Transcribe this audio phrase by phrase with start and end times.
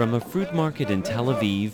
[0.00, 1.72] From a fruit market in Tel Aviv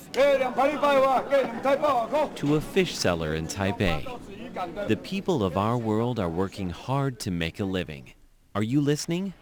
[2.34, 7.30] to a fish seller in Taipei, the people of our world are working hard to
[7.30, 8.14] make a living.
[8.52, 9.32] Are you listening?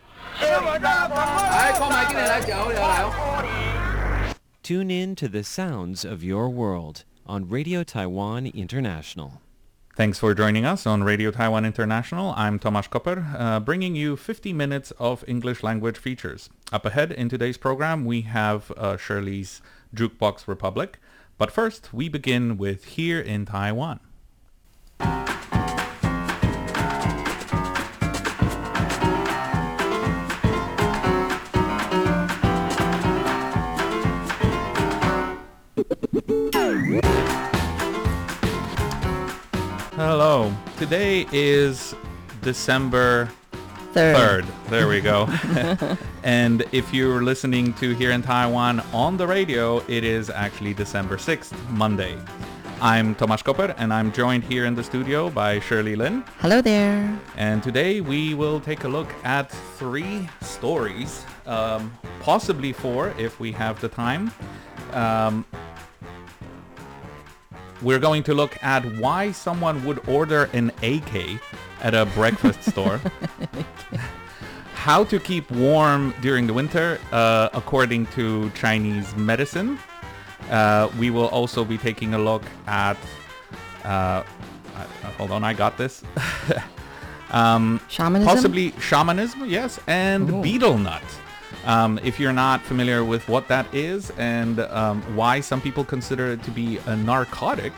[4.62, 9.40] Tune in to the sounds of your world on Radio Taiwan International.
[9.96, 12.34] Thanks for joining us on Radio Taiwan International.
[12.36, 16.50] I'm Tomasz Koper, uh, bringing you 50 minutes of English language features.
[16.72, 19.62] Up ahead in today's program, we have uh, Shirley's
[19.94, 20.98] Jukebox Republic.
[21.38, 24.00] But first, we begin with Here in Taiwan.
[39.96, 40.52] Hello.
[40.76, 41.94] Today is
[42.42, 43.30] December
[43.92, 44.44] Third.
[44.44, 44.68] 3rd.
[44.68, 45.28] There we go.
[46.24, 51.16] and if you're listening to here in Taiwan on the radio, it is actually December
[51.16, 52.18] 6th, Monday.
[52.80, 56.24] I'm Tomasz Koper and I'm joined here in the studio by Shirley Lin.
[56.40, 57.16] Hello there.
[57.36, 63.52] And today we will take a look at three stories, um, possibly four if we
[63.52, 64.32] have the time.
[64.92, 65.44] Um,
[67.84, 71.38] we're going to look at why someone would order an AK
[71.82, 73.00] at a breakfast store.
[74.74, 79.78] How to keep warm during the winter, uh, according to Chinese medicine.
[80.50, 82.96] Uh, we will also be taking a look at.
[83.84, 84.24] Uh, uh,
[85.16, 86.02] hold on, I got this.
[87.30, 88.34] um, Shamanism?
[88.34, 90.42] Possibly shamanism, yes, and Ooh.
[90.42, 91.02] betel nut.
[91.64, 96.32] Um, if you're not familiar with what that is and um, why some people consider
[96.32, 97.72] it to be a narcotic,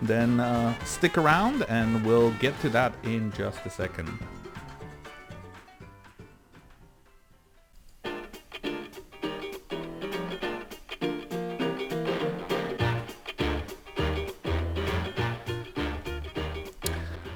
[0.00, 4.18] then uh, stick around and we'll get to that in just a second.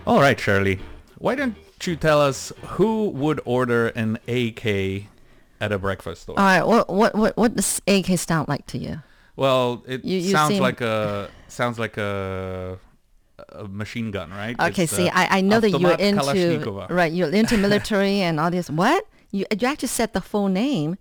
[0.06, 0.78] All right, Shirley.
[1.18, 5.08] Why don't you tell us who would order an AK
[5.60, 6.38] at a breakfast store?
[6.38, 6.62] All right.
[6.66, 9.02] What what what what does AK sound like to you?
[9.36, 12.78] Well, it You- you sounds seem- like a sounds like a,
[13.50, 14.58] a machine gun, right?
[14.58, 14.84] Okay.
[14.84, 17.12] It's, see, uh, I, I know that you're into right.
[17.12, 18.70] You're into military and all this.
[18.70, 20.96] What you you actually said the full name.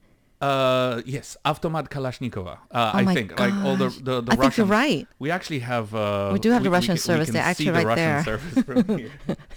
[0.46, 2.56] Uh, yes, Automat Kalashnikova.
[2.70, 3.98] Uh, Oh I think like all the gosh.
[4.08, 5.08] the, the I think you're right.
[5.24, 5.88] We actually have.
[5.96, 7.30] Uh, We do have the Russian can- service.
[7.34, 9.10] They're actually the right Russian there.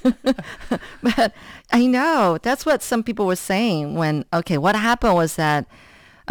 [1.07, 1.33] But
[1.81, 5.67] I know that's what some people were saying when okay, what happened was that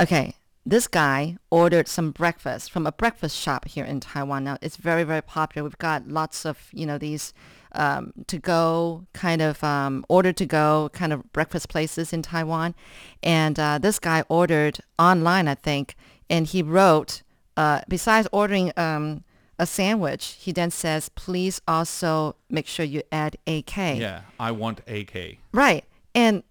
[0.04, 0.26] okay,
[0.66, 4.44] this guy ordered some breakfast from a breakfast shop here in Taiwan.
[4.44, 5.64] Now it's very very popular.
[5.68, 7.34] We've got lots of you know these
[7.78, 12.76] um, to go kind of um, order to go kind of breakfast places in Taiwan,
[13.24, 15.96] and uh, this guy ordered online, I think,
[16.30, 17.24] and he wrote
[17.56, 18.72] uh, besides ordering.
[18.78, 19.24] Um,
[19.60, 23.76] a sandwich, he then says, please also make sure you add AK.
[23.76, 25.38] yeah, I want AK.
[25.52, 25.84] Right.
[26.14, 26.44] And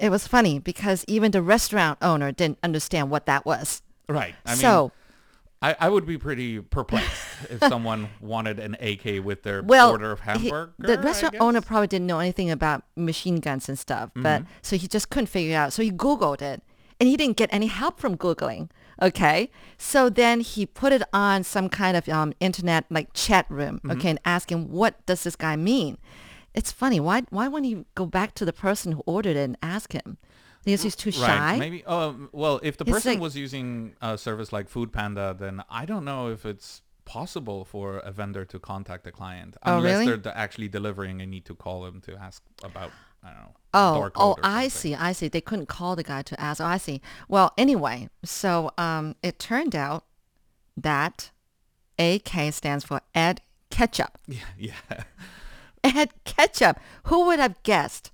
[0.00, 3.82] it was funny because even the restaurant owner didn't understand what that was.
[4.08, 4.34] Right.
[4.46, 4.92] I mean, so,
[5.62, 10.12] I, I would be pretty perplexed if someone wanted an AK with their well, order
[10.12, 14.42] of he- the restaurant owner probably didn't know anything about machine guns and stuff, but
[14.42, 14.50] Mm-hmm.
[14.62, 15.72] so he just couldn't figure it out.
[15.74, 16.62] So he Googled it
[16.98, 18.70] and he didn't get any help from Googling.
[19.02, 19.50] Okay.
[19.78, 23.76] So then he put it on some kind of um, internet like chat room.
[23.78, 23.90] Mm-hmm.
[23.92, 24.10] Okay.
[24.10, 25.98] And asking, what does this guy mean?
[26.54, 27.00] It's funny.
[27.00, 30.18] Why, why wouldn't he go back to the person who ordered it and ask him?
[30.78, 31.26] Too shy.
[31.38, 31.58] Right.
[31.58, 31.84] Maybe.
[31.84, 35.62] Um, well, if the It's person like- was using a service like Food Panda, then
[35.70, 39.92] I don't know if it's possible for a vendor to contact a client Oh, unless
[39.92, 40.06] really?
[40.06, 42.92] they're d- actually delivering and need to call them to ask about.
[43.22, 43.54] I don't know.
[43.74, 44.70] Oh, door code oh, or I something.
[44.70, 45.28] see, I see.
[45.28, 46.60] They couldn't call the guy to ask.
[46.60, 47.02] Oh, I see.
[47.28, 50.04] Well, anyway, so um, it turned out
[50.76, 51.30] that
[51.98, 54.16] AK stands for Ed Ketchup.
[54.26, 54.44] Yeah.
[54.58, 55.02] Yeah.
[55.84, 56.78] Ed Ketchup.
[57.04, 58.10] Who would have guessed?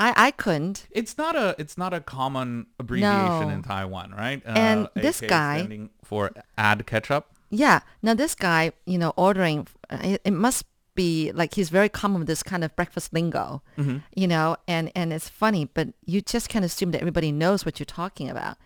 [0.00, 0.86] I, I couldn't.
[0.90, 3.50] It's not a it's not a common abbreviation No.
[3.50, 4.42] in Taiwan, right?
[4.46, 7.26] Uh, And this AK guy- standing for add ketchup.
[7.50, 7.80] Yeah.
[8.02, 10.64] Now this guy, you know, ordering, it, it must
[10.94, 13.98] be like he's very common with this kind of breakfast lingo, Mm-hmm.
[14.14, 17.78] you know, and, and it's funny, but you just can't assume that everybody knows what
[17.78, 18.56] you're talking about.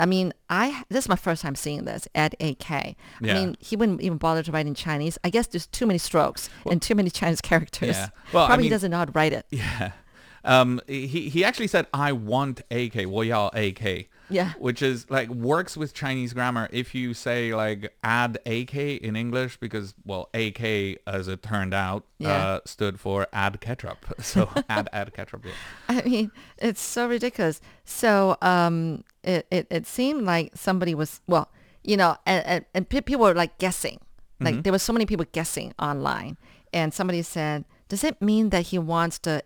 [0.00, 2.70] I mean, I this is my first time seeing this at AK.
[2.70, 3.34] I Yeah.
[3.34, 5.18] mean, he wouldn't even bother to write in Chinese.
[5.24, 7.96] I guess there's too many strokes and too many Chinese characters.
[7.96, 8.08] Yeah.
[8.32, 9.46] Well, I Probably mean- doesn't know how to write it.
[9.50, 9.92] Yeah.
[10.44, 14.08] Um, he he actually said, "I want AK." 我要 AK.
[14.28, 14.52] Yeah.
[14.58, 19.58] Which is like works with Chinese grammar if you say like add AK in English
[19.58, 22.30] because well AK as it turned out Yeah.
[22.32, 24.06] uh, stood for add ketchup.
[24.22, 25.44] So add add ketchup.
[25.44, 25.52] Yeah.
[25.88, 27.60] I mean, it's so ridiculous.
[27.84, 31.50] So um, it, it, it seemed like somebody was, well,
[31.84, 33.98] you know, and, and, and people were like guessing.
[34.40, 34.62] Like Mm-hmm.
[34.62, 36.36] there were so many people guessing online.
[36.72, 39.42] And somebody said, does it mean that he wants the,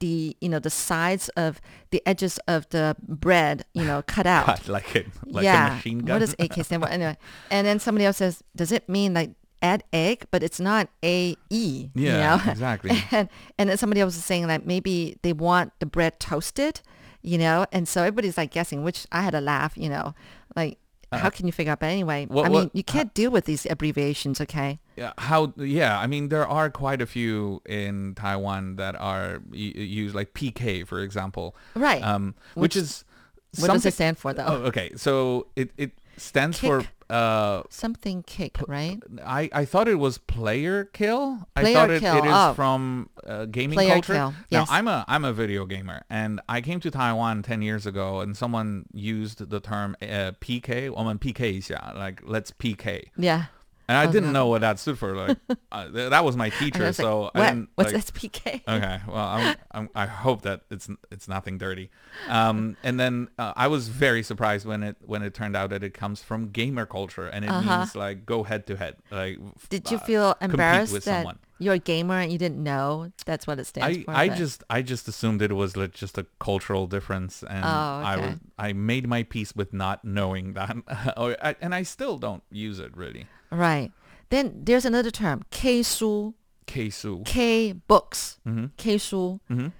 [0.00, 4.46] the, you know, the sides of the edges of the bread, you know, cut out?
[4.46, 5.72] Cut like it like yeah.
[5.72, 6.14] a machine gun.
[6.14, 6.88] What does AK stand for?
[6.88, 7.16] Anyway,
[7.50, 9.30] and then somebody else says, does it mean like
[9.62, 11.88] add egg, but it's not A E?
[11.94, 12.50] you Yeah, know?
[12.52, 12.90] exactly.
[13.10, 16.80] And and then somebody else is saying that maybe they want the bread toasted,
[17.22, 20.14] you know, and so everybody's like guessing, which I had a laugh, you know,
[20.54, 20.78] like.
[21.10, 21.80] how can you figure out?
[21.80, 24.78] But anyway, Uh, what- I mean, what- you can't deal with these abbreviations, okay?
[25.18, 30.34] how yeah i mean there are quite a few in taiwan that are used like
[30.34, 33.04] pk for example right um which, which is
[33.58, 36.68] what does it stand for though oh, okay so it it stands kick.
[36.68, 41.90] for uh something kick right i i thought it was player kill player i thought
[41.90, 42.18] it, kill.
[42.18, 42.52] it is oh.
[42.54, 44.34] from uh, gaming player culture kill.
[44.50, 44.68] Yes.
[44.68, 48.20] now i'm a i'm a video gamer and i came to taiwan 10 years ago
[48.20, 53.46] and someone used the term uh, pk woman pk like let's pk yeah
[53.88, 54.40] and I Oh, didn't no.
[54.40, 55.16] know what that stood for.
[55.16, 55.38] Like
[55.72, 57.36] uh, th- that was my I teacher, was like, so what?
[57.36, 57.68] I didn't.
[57.74, 58.60] What's like, SPK?
[58.68, 61.88] Okay, well, I'm, I'm, I hope that it's it's nothing dirty.
[62.28, 65.82] Um, and then uh, I was very surprised when it when it turned out that
[65.82, 67.78] it comes from gamer culture and it Uh-huh.
[67.78, 68.96] means like go head to head.
[69.10, 69.38] Like
[69.70, 71.38] Did you uh, feel embarrassed with that someone.
[71.58, 74.10] you're a gamer and you didn't know that's what it stands I, for?
[74.10, 77.68] I but- just I just assumed it was like just a cultural difference, and Oh,
[78.04, 78.26] I okay.
[78.28, 80.76] was I made my peace with not knowing that,
[81.62, 83.26] and I still don't use it really.
[83.51, 83.91] Right.
[84.29, 86.33] Then there's another term, K 书,
[86.65, 87.23] Keisu.
[87.25, 88.65] K books, Mm-hmm.
[88.77, 89.39] K 书.
[89.51, 89.71] Mhm.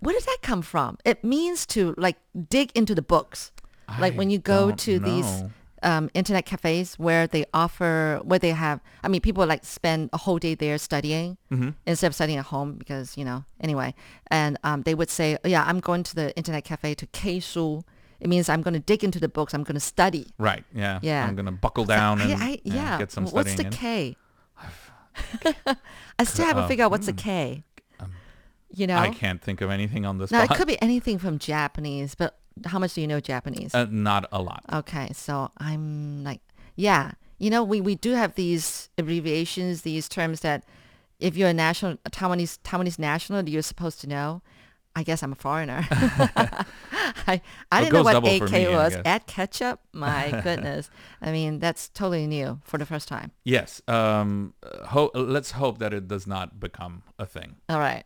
[0.00, 0.96] Where does that come from?
[1.04, 2.16] It means to like
[2.48, 3.52] dig into the books.
[3.98, 5.50] Like I when you go don't to these know.
[5.82, 10.18] um, internet cafes where they offer, where they have, I mean, people like spend a
[10.18, 11.70] whole day there studying Mm-hmm.
[11.86, 13.92] instead of studying at home because, you know, anyway.
[14.30, 17.40] And um, they would say, oh, yeah, I'm going to the internet cafe to K
[17.40, 17.82] 书.
[18.19, 19.53] it means I'm going to dig into the books.
[19.53, 20.27] I'm going to study.
[20.37, 20.63] Right.
[20.73, 20.99] Yeah.
[21.01, 21.25] Yeah.
[21.27, 22.97] I'm gonna buckle down I- and, I- and yeah.
[22.97, 23.69] get some What's the in.
[23.71, 24.15] K?
[26.19, 27.63] I still haven't Oh, figured out what's the K.
[28.73, 28.97] you know?
[28.97, 30.31] I can't think of anything on this.
[30.31, 33.73] Now, it could be anything from Japanese, but how much do you know Japanese?
[33.75, 34.63] uh, not a lot.
[34.71, 36.41] okay, so I'm like,
[36.75, 37.11] yeah.
[37.37, 40.63] You know, we, we do have these abbreviations, these terms that
[41.19, 44.41] if you're a national, a Taiwanese, Taiwanese national, you're supposed to know.
[44.95, 45.85] I guess I'm a foreigner.
[47.27, 48.97] I, I didn't know what AK me, was.
[49.03, 49.79] Add ketchup?
[49.93, 50.89] My goodness.
[51.21, 53.31] I mean, that's totally new for the first time.
[53.43, 53.81] Yes.
[53.87, 54.53] Um.
[54.87, 57.57] Ho- let's hope that it does not become a thing.
[57.69, 58.05] All right.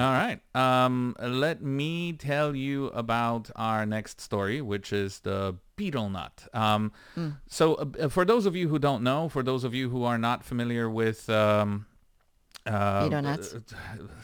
[0.00, 0.40] All right.
[0.54, 1.14] Um.
[1.20, 6.36] Let me tell you about our next story, which is the betel nut.
[6.54, 6.92] Um.
[7.48, 10.18] So, uh, for those of you who don't know, for those of you who are
[10.18, 11.86] not familiar with um.
[12.66, 13.54] Uh, Betel nuts?
[13.54, 13.60] uh,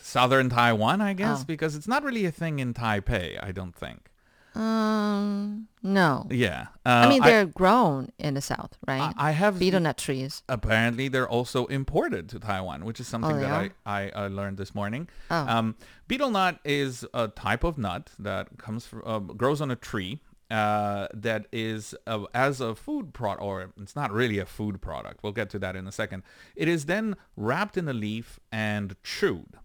[0.03, 1.45] Southern Taiwan, I guess, Oh.
[1.47, 3.43] because it's not really a thing in Taipei.
[3.43, 4.11] I don't think.
[4.57, 6.27] Um, no.
[6.31, 6.67] Yeah.
[6.85, 9.13] Uh, I mean, they're grown in the south, right?
[9.17, 10.43] I, I have Betel nut trees.
[10.49, 13.71] apparently they're also imported to Taiwan, which is something Oh, that I,
[14.05, 15.09] I, I learned this morning.
[15.31, 15.37] Oh.
[15.47, 15.77] Um,
[16.09, 20.21] betel nut is a type of nut that comes from, uh, grows on a tree
[20.51, 25.23] uh, that is uh, as a food product, or it's not really a food product.
[25.23, 26.23] We'll get to that in a second.
[26.55, 29.59] It is then wrapped in a leaf and chewed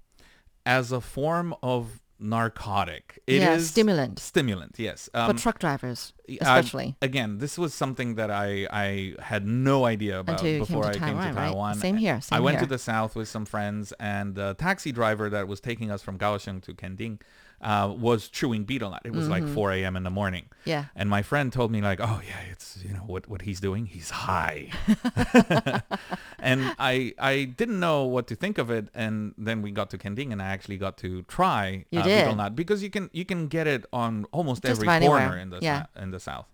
[0.66, 3.20] as a form of narcotic.
[3.28, 4.20] It is Yeah, stimulant.
[4.20, 5.10] Stimulant, yes.
[5.14, 6.96] For Um, truck drivers, I- especially.
[7.02, 10.94] again, this was something that I, I had no idea about came before to I
[10.94, 11.48] came Taiwan, to right?
[11.50, 11.76] Taiwan.
[11.76, 15.30] Same here, Same I went to the south with some friends, and the taxi driver
[15.30, 17.20] that was taking us from Kaohsiung to Kenting
[17.62, 19.02] uh, was chewing betel nut.
[19.06, 19.96] It was like 4 a.m.
[19.96, 20.46] in the morning.
[20.46, 20.70] Mm-hmm.
[20.70, 20.86] Yeah.
[20.96, 23.86] And my friend told me like, oh yeah, it's you know what what he's doing.
[23.86, 24.70] He's high.
[26.40, 28.88] and I I didn't know what to think of it.
[28.94, 32.56] And then we got to Kenting, and I actually got to try You uh, nut
[32.56, 35.38] because you can you can get it on almost Just every corner anywhere.
[35.38, 35.86] in the Yeah.
[35.96, 36.48] in the south.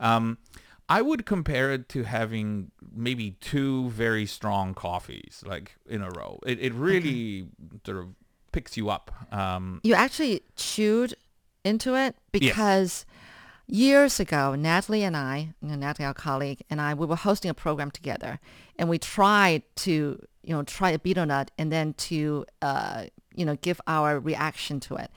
[0.00, 0.38] Um,
[0.88, 6.38] I would compare it to having maybe two very strong coffees like in a row.
[6.46, 7.48] It it really
[7.86, 8.08] sort of
[8.54, 9.06] picks you up.
[9.40, 11.12] Um, You actually chewed
[11.64, 13.04] into it because
[13.66, 17.50] years ago, Natalie and I, you know, Natalie, our colleague, and I, we were hosting
[17.50, 18.38] a program together,
[18.78, 19.92] and we tried to,
[20.42, 24.80] you know, try a betel nut and then to, uh, you know, give our reaction
[24.80, 25.10] to it.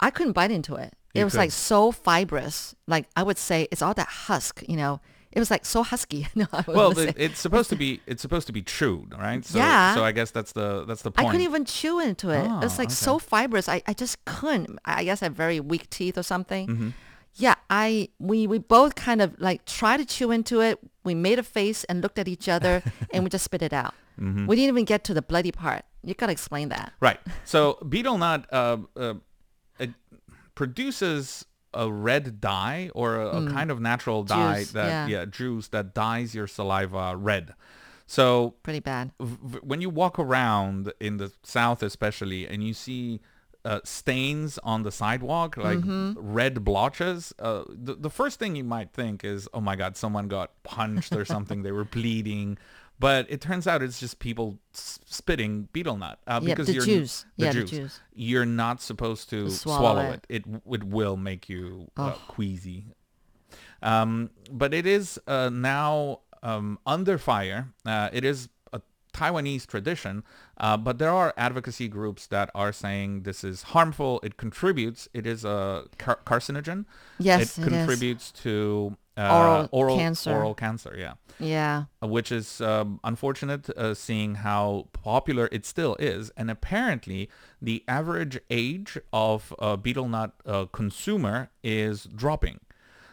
[0.00, 0.94] I couldn't bite into it.
[1.14, 1.38] it You was could.
[1.44, 2.74] like so fibrous.
[2.86, 4.62] Like I would say, it's all that husk.
[4.66, 5.00] You know,
[5.32, 6.26] it was like so husky.
[6.34, 7.14] no, Well, it, say.
[7.16, 9.44] it's supposed to be it's supposed to be chewed, right?
[9.44, 9.94] So, Yeah.
[9.94, 12.46] So I guess that's the that's the I couldn't even chew into it.
[12.48, 13.68] Oh, it's like so fibrous.
[13.68, 14.78] I, I just couldn't.
[14.84, 16.68] I I guess I have very weak teeth or something.
[16.68, 16.88] Mm-hmm.
[17.36, 20.78] Yeah, I we we both kind of like tried to chew into it.
[21.04, 22.82] We made a face and looked at each other
[23.12, 23.94] and we just spit it out.
[24.20, 24.46] Mm-hmm.
[24.46, 25.84] We didn't even get to the bloody part.
[26.02, 26.92] You gotta explain that.
[27.00, 27.20] Right.
[27.44, 29.14] So betel nut uh, uh,
[30.54, 34.58] produces a red dye or a, a kind of natural dye Mm.
[34.58, 35.24] Juice, that yeah.
[35.24, 37.54] juice that dyes your saliva red.
[38.06, 39.12] So Pretty bad.
[39.20, 43.20] v- v- when you walk around in the south especially and you see
[43.64, 46.14] uh, stains on the sidewalk like Mm-hmm.
[46.18, 50.28] red blotches uh, the, the first thing you might think is oh my god someone
[50.28, 52.56] got punched or something they were bleeding
[53.00, 56.84] but it turns out it's just people spitting betel nut uh, Yeah, because the you're
[56.84, 57.24] juice.
[57.38, 57.70] the Yeah, the juice.
[57.70, 58.00] juice.
[58.14, 60.26] you're not supposed to, swallow, swallow it.
[60.28, 60.44] it
[60.76, 62.20] it will make you uh, Oh.
[62.28, 62.84] queasy
[63.82, 67.72] um, but it is uh, now um, under fire.
[67.84, 68.80] Uh, it is a
[69.14, 70.22] Taiwanese tradition,
[70.58, 74.20] uh, but there are advocacy groups that are saying this is harmful.
[74.22, 75.08] It contributes.
[75.14, 76.84] It is a car- carcinogen.
[77.18, 77.68] Yes, it it is.
[77.86, 80.32] contributes to uh, Oral cancer.
[80.32, 81.14] Oral cancer, yeah.
[81.38, 81.84] Yeah.
[82.02, 87.28] Uh, Which is um, unfortunate, uh, seeing how popular it still is, and apparently
[87.62, 92.60] the average age of a betel nut uh, consumer is dropping.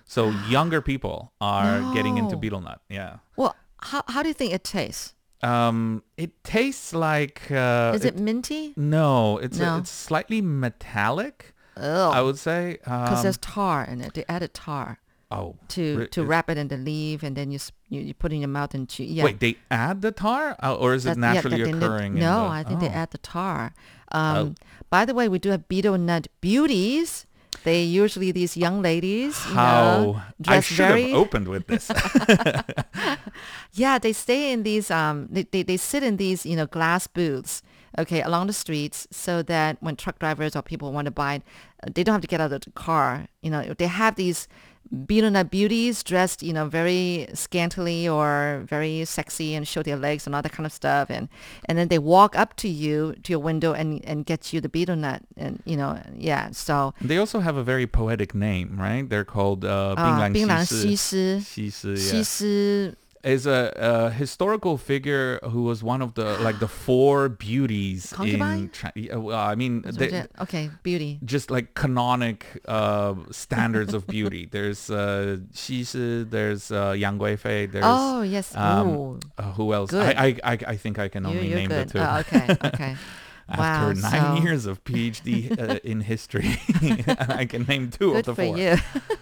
[0.06, 2.39] So younger people are getting into No.
[2.42, 2.82] betel nut.
[2.89, 3.18] Yeah.
[3.36, 5.13] Well, how how do you think it tastes?
[5.44, 7.51] Um, it tastes like.
[7.51, 8.74] Uh, Is it, minty?
[8.75, 9.77] No, it's No.
[9.77, 11.54] it's slightly metallic.
[11.80, 12.77] Oh, I would say.
[12.84, 14.13] because Um, there's tar in it.
[14.16, 15.00] They added tar
[15.32, 18.36] oh, to to wrap it in the leaf, and then you you, you put it
[18.36, 19.04] in your mouth and chew.
[19.04, 19.24] Yeah.
[19.24, 22.14] Wait, they add the tar, uh, or is it That- yeah, naturally they- occurring?
[22.14, 23.02] in No, the- I think they oh.
[23.04, 23.74] add the tar.
[24.12, 24.56] Um,
[24.90, 27.26] By the way, we do have betel nut beauties.
[27.64, 31.92] They usually these young ladies, you know, How I should very have opened with this.
[33.74, 33.98] yeah.
[34.00, 37.62] They stay in these um they, they they sit in these you know glass booths
[37.98, 41.44] okay along the streets so that when truck drivers or people want to buy it,
[41.84, 43.28] uh, they don't have to get out of the car.
[43.42, 44.48] You know they have these
[44.94, 50.36] Biruna beauties dressed, you know, very scantily or very sexy and show their legs and
[50.36, 51.10] all that kind of stuff.
[51.10, 51.29] And,
[51.65, 54.70] and then they walk up to you, to your window and, and get you the
[54.70, 55.22] Biruna.
[55.36, 56.94] And, you know, yeah, so.
[57.01, 59.08] They also have a very poetic name, right?
[59.08, 61.38] They're called uh, uh, Binglang Xisi.
[61.38, 67.30] Xisi, yeah is a, a historical figure who was one of the like the four
[67.30, 68.58] beauties Concubine?
[68.64, 74.08] in Chi- yeah, well, I mean they, okay beauty just like canonic uh, standards of
[74.08, 74.48] beauty.
[74.52, 79.94] There's uh, 西施, there's uh, Yang Guifei, there's oh yes um, uh, who else?
[79.94, 81.90] I, I, I, I think I can only you're name good.
[81.90, 82.00] the two.
[82.00, 82.96] Oh, okay, okay.
[83.50, 86.60] After wow, nine so years of PhD uh, in history,
[87.30, 88.58] I can name two good of the for four.
[88.58, 88.76] you.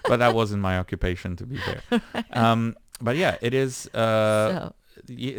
[0.10, 2.02] but that wasn't my occupation, to be fair.
[2.34, 4.74] Um, but yeah, it is uh, so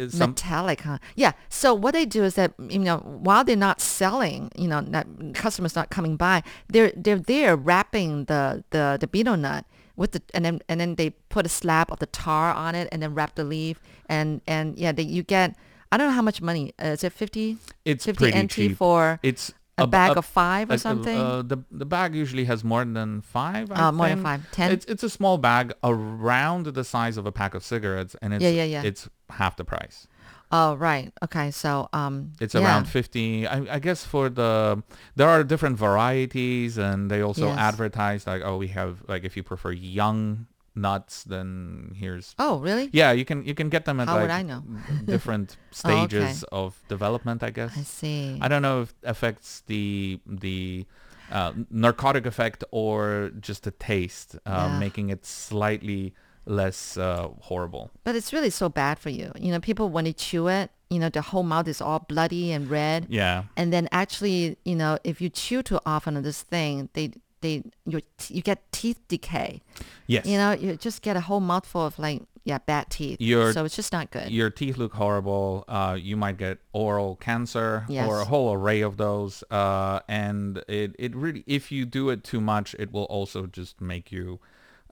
[0.09, 0.97] some metallic, huh?
[1.15, 1.33] Yeah.
[1.49, 5.07] So what they do is that you know while they're not selling, you know, not,
[5.33, 10.21] customers not coming by, they're they're there wrapping the the the betel nut with the
[10.33, 13.13] and then and then they put a slab of the tar on it and then
[13.13, 15.55] wrap the leaf and and yeah, they, you get.
[15.89, 16.73] I don't know how much money.
[16.83, 18.77] Uh, is it 50, it's 50 pretty NT cheap.
[18.77, 21.17] for It's a, b- bag of five or a- a- something?
[21.19, 23.71] Uh, the the bag usually has more than five.
[23.71, 24.41] I Uh, more than five.
[24.51, 24.71] Ten?
[24.71, 28.43] It's it's a small bag around the size of a pack of cigarettes, and it's
[28.43, 28.83] Yeah, yeah, yeah.
[28.89, 30.07] it's half the price.
[30.51, 31.11] oh, right.
[31.25, 31.51] Okay.
[31.51, 32.63] So um, It's yeah.
[32.63, 34.81] around 50 I, I guess for the
[35.17, 37.57] there are different varieties and they also Yes.
[37.59, 42.89] advertise like oh we have like if you prefer young nuts then here's Oh, really?
[42.93, 44.61] yeah you can you can get them at How like would I know?
[45.05, 46.07] different Oh, okay.
[46.07, 48.37] stages of development i guess I see.
[48.41, 50.85] I don't know if it affects the the
[51.29, 54.79] uh, narcotic effect or just the taste, uh, Yeah.
[54.79, 56.13] making it slightly
[56.45, 57.91] less uh, horrible.
[58.05, 59.31] But it's really so bad for you.
[59.35, 62.53] You know, people when they chew it, you know, the whole mouth is all bloody
[62.55, 63.07] and red.
[63.09, 63.43] Yeah.
[63.57, 67.63] And then actually, you know, if you chew too often on this thing, they they
[67.85, 69.61] your t- you get teeth decay.
[70.07, 70.25] Yes.
[70.25, 73.17] You know, you just get a whole mouthful of like yeah bad teeth.
[73.19, 74.29] Your- so it's just not good.
[74.31, 75.65] Your teeth look horrible.
[75.67, 78.07] Uh, you might get oral cancer Yes.
[78.07, 79.43] or a whole array of those.
[79.51, 83.81] Uh, and it, it really, if you do it too much, it will also just
[83.81, 84.39] make you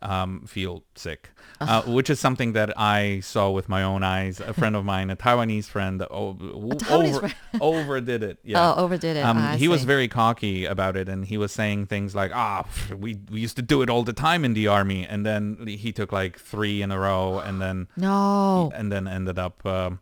[0.02, 1.30] um, feel sick,
[1.62, 4.40] uh, which is something that I saw with my own eyes.
[4.40, 7.36] A friend of mine, a Taiwanese friend, o- Taiwanese over, friend.
[7.62, 8.38] overdid it.
[8.44, 8.74] Yeah.
[8.76, 9.22] Oh, overdid it.
[9.26, 12.64] Um, Ah, he was very cocky about it, and he was saying things like, "Ah,
[12.64, 15.66] pff, we we used to do it all the time in the army," and then
[15.68, 18.72] he took like three in a row, and then no.
[18.76, 20.00] and then ended up um,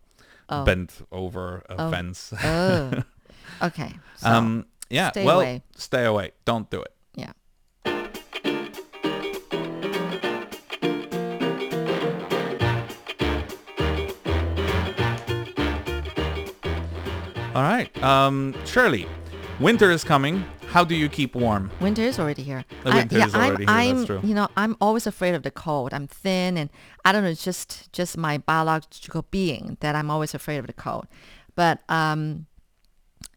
[0.50, 0.66] Oh.
[0.66, 1.92] bent over a Oh.
[1.92, 2.34] fence.
[2.44, 2.92] oh.
[3.62, 3.94] Okay.
[4.18, 5.12] So, um, yeah.
[5.12, 5.64] stay well, away.
[5.78, 6.32] stay away.
[6.44, 6.92] Don't do it.
[17.56, 18.04] All right.
[18.04, 19.06] Um, Shirley,
[19.60, 20.44] winter is coming.
[20.70, 21.70] How do you keep warm?
[21.80, 22.66] Winter is already here.
[22.84, 24.22] The I- winter yeah, is already I'm, here, that's true.
[24.24, 25.94] You know, I'm always afraid of the cold.
[25.94, 26.72] I'm thin, and
[27.06, 27.30] I don't know.
[27.30, 31.06] It's just just my biological being that I'm always afraid of the cold.
[31.56, 32.48] But um,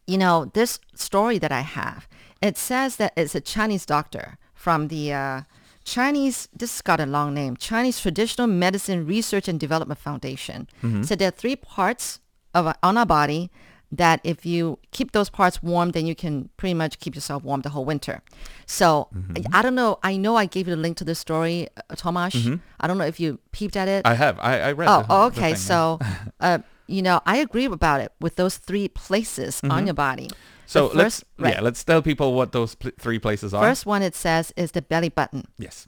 [0.07, 2.07] you know, this story that I have,
[2.41, 5.41] it says that it's a Chinese doctor from the uh,
[5.83, 6.49] Chinese.
[6.55, 7.55] This has got a long name.
[7.55, 10.67] Chinese Traditional Medicine Research and Development Foundation.
[11.03, 12.19] So there are three parts
[12.55, 13.51] of on our body
[13.91, 17.61] that if you keep those parts warm, then you can pretty much keep yourself warm
[17.61, 18.21] the whole winter.
[18.65, 19.99] So I, I don't know.
[20.03, 22.59] I know I gave you the link to this story, uh, Tomasz.
[22.79, 24.05] I don't know if you peeped at it.
[24.05, 24.37] I have.
[24.39, 24.89] I, I read.
[24.89, 25.35] Oh, oh, okay.
[25.35, 25.55] thing, yeah.
[25.55, 25.99] So,
[26.41, 30.27] uh, you know, I agree about it with those three places on your body.
[30.27, 30.37] Mm-hmm.
[30.65, 31.53] so The let's right.
[31.55, 33.63] yeah, let's tell people what those pl- three places are.
[33.63, 35.45] First one it says is the belly button.
[35.57, 35.87] yes.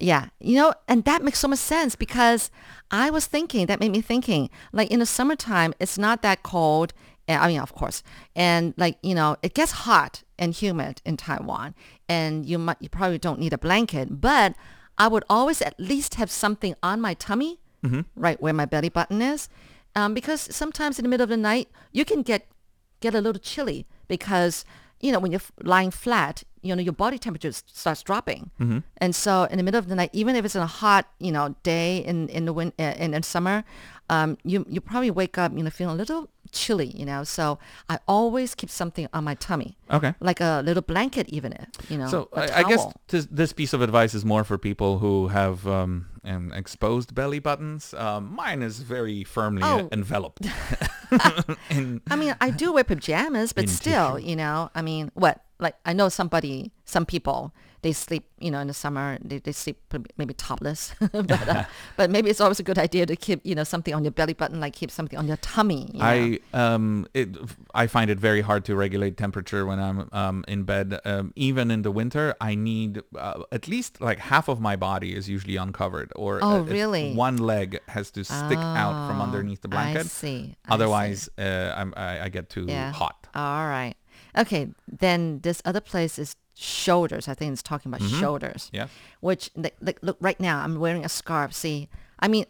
[0.00, 2.52] Yeah, you know, and that makes so much sense because
[2.92, 6.92] I was thinking, that made me thinking, like in the summertime, it's not that cold.
[7.28, 8.02] I mean, of course,
[8.34, 11.74] and like you know, it gets hot and humid in Taiwan,
[12.08, 14.54] and you might, you probably don't need a blanket, but
[14.96, 17.58] I would always at least have something on my tummy,
[18.16, 19.48] right where my belly button is,
[19.94, 22.46] um, because sometimes in the middle of the night you can get
[23.00, 24.64] get a little chilly because
[25.00, 28.50] you know when you're lying flat you know your body temperature starts dropping.
[28.96, 31.54] And so in the middle of the night even if it's a hot you know
[31.62, 33.62] day in in the win- uh, in, in summer
[34.10, 37.58] um, you you probably wake up you know feeling a little chilly you know so
[37.88, 40.14] i always keep something on my tummy Okay.
[40.20, 41.54] like a little blanket even
[41.88, 42.92] you know So I guess towel.
[43.08, 47.38] this, this piece of advice is more for people who have um, um, exposed belly
[47.40, 47.94] buttons.
[47.94, 49.88] Um, mine is very firmly Oh.
[49.92, 50.46] enveloped.
[51.70, 55.40] in, I mean, I do wear pajamas, but still, you know, I mean, what?
[55.58, 57.52] Like, I know somebody, some people,
[57.82, 59.78] they sleep, you know, in the summer, they, they sleep
[60.16, 60.94] maybe topless.
[61.12, 61.64] but, uh,
[61.96, 64.34] but maybe it's always a good idea to keep, you know, something on your belly
[64.34, 65.88] button, like keep something on your tummy.
[65.92, 66.04] You know?
[66.04, 67.36] I um it
[67.74, 70.98] I find it very hard to regulate temperature when I'm um in bed.
[71.04, 75.14] Um, even in the winter, I need uh, at least like half of my body
[75.14, 77.14] is usually uncovered, or Oh, uh, really?
[77.14, 80.06] one leg has to stick out from Oh, underneath the I blanket.
[80.06, 80.56] see, I see.
[80.74, 82.92] Otherwise, uh, I'm, I, I get too yeah.
[82.92, 83.26] hot.
[83.34, 83.94] All right.
[84.38, 84.68] Okay.
[84.86, 87.28] Then this other place is shoulders.
[87.28, 88.66] I think it's talking about shoulders.
[88.66, 88.76] Mm-hmm.
[88.76, 88.86] Yeah.
[89.20, 91.52] Which, like, like, look, right now I'm wearing a scarf.
[91.52, 91.88] See,
[92.20, 92.46] I mean,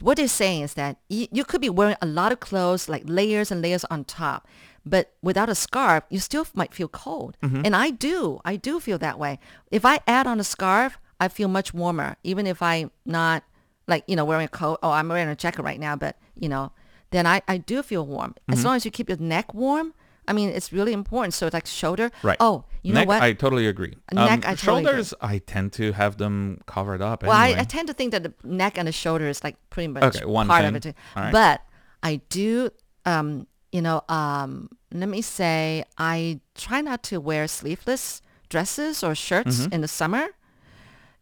[0.00, 3.02] what they're saying is that you, you could be wearing a lot of clothes, like
[3.06, 4.46] layers and layers on top,
[4.86, 7.36] but without a scarf, you still might feel cold.
[7.42, 7.62] Mm-hmm.
[7.64, 8.40] And I do.
[8.44, 9.40] I do feel that way.
[9.72, 13.42] If I add on a scarf, I feel much warmer, even if I'm not
[13.88, 14.78] like, you know, wearing a coat.
[14.84, 16.70] Oh, I'm wearing a jacket right now, but, you know,
[17.10, 18.30] then I, I do feel warm.
[18.30, 18.52] Mm-hmm.
[18.52, 19.94] As long as you keep your neck warm,
[20.28, 21.34] I mean, it's really important.
[21.34, 22.10] So it's like shoulder.
[22.22, 22.36] Right.
[22.40, 23.22] Oh, you Neck, know what?
[23.22, 23.94] I totally agree.
[24.12, 24.90] Neck, I totally agree.
[24.92, 27.22] shoulders, I tend to have them covered up.
[27.22, 27.58] Well, anyway.
[27.58, 30.02] I, I tend to think that the neck and the shoulder is like pretty much
[30.16, 30.68] Okay, one part thing.
[30.68, 30.82] of it.
[30.82, 30.92] too.
[31.16, 31.32] Right.
[31.32, 31.62] But
[32.02, 32.70] I do,
[33.04, 39.14] um, you know, um, let me say, I try not to wear sleeveless dresses or
[39.14, 39.74] shirts Mm-hmm.
[39.74, 40.26] in the summer,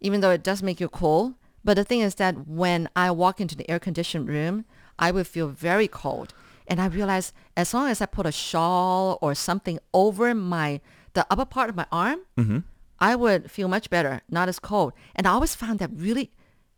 [0.00, 1.34] even though it does make you cold.
[1.64, 4.64] But the thing is that when I walk into the air conditioned room,
[4.98, 6.32] I would feel very cold.
[6.68, 10.81] And I realized as long as I put a shawl or something over my
[11.14, 12.59] the upper part of my arm, Mm-hmm.
[12.98, 14.92] I would feel much better, not as cold.
[15.14, 16.31] And I always found that really,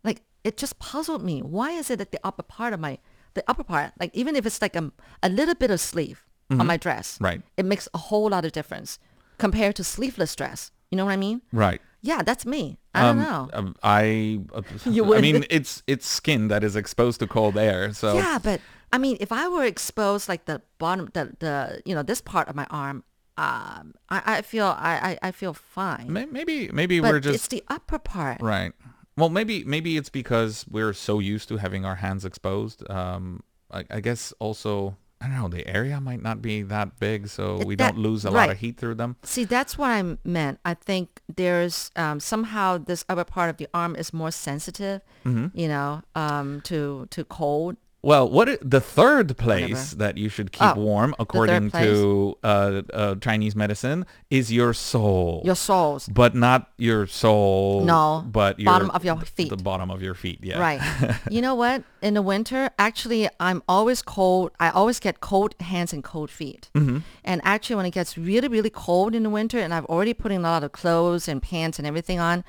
[0.02, 1.42] like, it just puzzled me.
[1.42, 2.98] Why is it that the upper part of my,
[3.34, 4.90] the upper part, like, even if it's like a,
[5.22, 7.24] a little bit of sleeve on my dress, Mm-hmm.
[7.24, 7.42] Right.
[7.56, 8.98] it makes a whole lot of difference
[9.38, 10.72] compared to sleeveless dress.
[10.90, 11.42] You know what I mean?
[11.52, 11.80] right.
[12.00, 12.78] Yeah, that's me.
[12.94, 13.50] I don't Um, know.
[13.52, 17.92] um, I, uh, You I mean, it's it's skin that is exposed to cold air.
[17.92, 18.60] So Yeah, but
[18.92, 22.48] I mean, if I were exposed like the bottom, the, the you know, this part
[22.48, 23.04] of my arm,
[23.36, 26.12] um, I, I feel I, I, I feel fine.
[26.12, 28.40] may- maybe maybe but we're just it's the upper part.
[28.40, 28.72] right.
[29.16, 32.88] Well, maybe maybe it's because we're so used to having our hands exposed.
[32.90, 37.28] Um, I, I guess also I don't know the area might not be that big,
[37.28, 38.50] so It- we that- don't lose a lot right.
[38.52, 39.16] of heat through them.
[39.24, 40.60] See, that's what I meant.
[40.64, 45.58] I think there's um, somehow this upper part of the arm is more sensitive, Mm-hmm.
[45.58, 47.76] you know, um, to to cold.
[48.00, 49.96] Well, what the third place Whatever.
[49.96, 51.84] that you should keep Oh, warm, according place.
[51.84, 55.42] to uh, uh, Chinese medicine, is your soul.
[55.44, 56.08] Your soles.
[56.08, 57.84] but not your soul.
[57.84, 59.50] No, but your bottom of your feet.
[59.50, 60.38] The bottom of your feet.
[60.42, 60.60] Yeah.
[60.60, 60.80] Right.
[61.30, 61.82] you know what?
[62.00, 64.52] In the winter, actually, I'm always cold.
[64.60, 66.70] I always get cold hands and cold feet.
[66.74, 66.98] Mm-hmm.
[67.24, 70.30] And actually, when it gets really, really cold in the winter, and I've already put
[70.30, 72.44] in a lot of clothes and pants and everything on,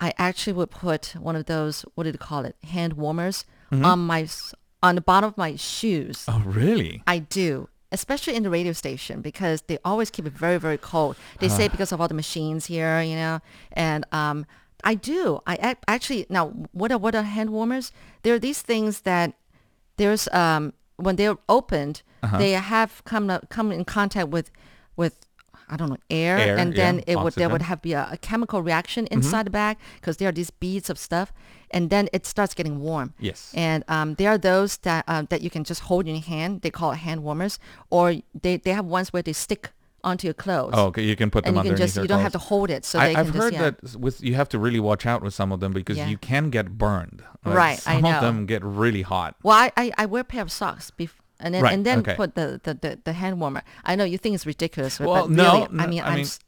[0.00, 1.82] I actually would put one of those.
[1.94, 2.56] What do you call it?
[2.64, 6.24] Hand warmers on my s- on the bottom of my shoes.
[6.28, 7.02] Oh, really?
[7.06, 11.16] I do, especially in the radio station because they always keep it very, very cold.
[11.40, 13.40] They say because of all the machines here, you know,
[13.72, 14.46] and um,
[14.84, 15.40] I do.
[15.46, 17.92] I actually now what are what are hand warmers?
[18.22, 19.34] There are these things that
[19.96, 22.02] there's um when they're opened,
[22.38, 24.50] they have come come in contact with
[24.96, 25.26] with
[25.70, 28.08] I don't know air, Air, and then yeah, it would there would have be a,
[28.12, 31.32] a chemical reaction inside the bag because there are these beads of stuff,
[31.70, 33.14] and then it starts getting warm.
[33.18, 33.52] Yes.
[33.54, 36.62] And um, there are those that um, that you can just hold in your hand.
[36.62, 37.58] They call it hand warmers,
[37.90, 39.70] or they, they have ones where they stick
[40.04, 40.74] onto your clothes.
[40.74, 41.02] Oh, okay.
[41.02, 42.84] You can put and them you can underneath just you don't have to hold it,
[42.84, 43.70] so I, can heard just yeah.
[43.70, 46.06] that with you have to really watch out with some of them because Yeah.
[46.08, 47.22] you can get burned.
[47.44, 48.20] Like, Right, I Some of know.
[48.20, 49.34] them get really hot.
[49.42, 52.00] Well, I, I, I wear a pair of socks bef- and then Right, and then
[52.00, 52.14] okay.
[52.16, 53.62] put the, the, the, the hand warmer.
[53.84, 56.40] I know you think it's ridiculous, Well, but no, really, I mean, I mean, s-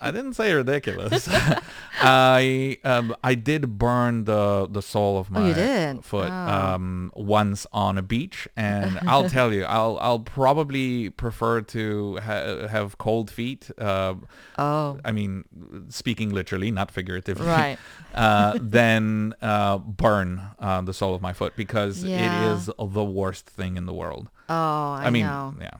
[0.00, 1.28] I didn't say ridiculous.
[2.00, 6.04] I um, I did burn the the sole of my Oh, did?
[6.04, 6.74] foot Oh.
[6.74, 12.66] um, once on a beach, and I'll tell you, I'll I'll probably prefer to ha-
[12.68, 13.70] have cold feet.
[13.78, 14.14] Uh,
[14.58, 15.44] oh, I mean,
[15.88, 17.46] speaking literally, not figuratively.
[17.46, 17.78] Right.
[18.16, 22.16] Uh, than uh, burn uh, the sole of my foot because Yeah.
[22.24, 24.30] it is the worst thing in the world.
[24.48, 25.54] oh, I, I, mean, know.
[25.60, 25.70] yeah.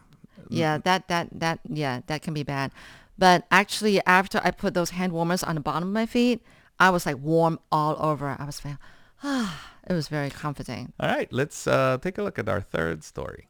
[0.50, 2.72] Yeah, that, that, that, yeah, that can be bad.
[3.18, 6.42] But actually, after I put those hand warmers on the bottom of my feet,
[6.78, 8.36] I was like warm all over.
[8.38, 8.78] I was feeling,
[9.22, 10.92] ah, it was very comforting.
[11.00, 13.48] All right, let's uh, take a look at our third story.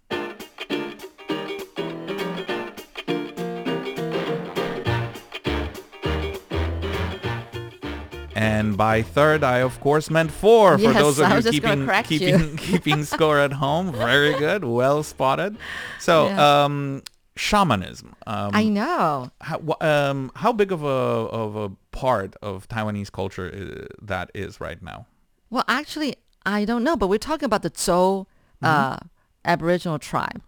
[8.34, 10.76] And by third, I of course meant four.
[10.76, 12.48] For Yes, those of you gonna keeping you.
[12.48, 15.56] keeping keeping score at home, very good, well spotted.
[16.00, 16.64] So, Yeah.
[16.64, 17.02] um,
[17.36, 18.16] shamanism.
[18.26, 19.30] Um, I know.
[19.40, 24.60] how, um, how big of a of a part of Taiwanese culture uh, that is
[24.60, 25.06] right now?
[25.50, 28.26] Well, actually, I don't know, but we're talking about the Zhou
[28.62, 28.96] uh,
[29.44, 30.42] Aboriginal tribe,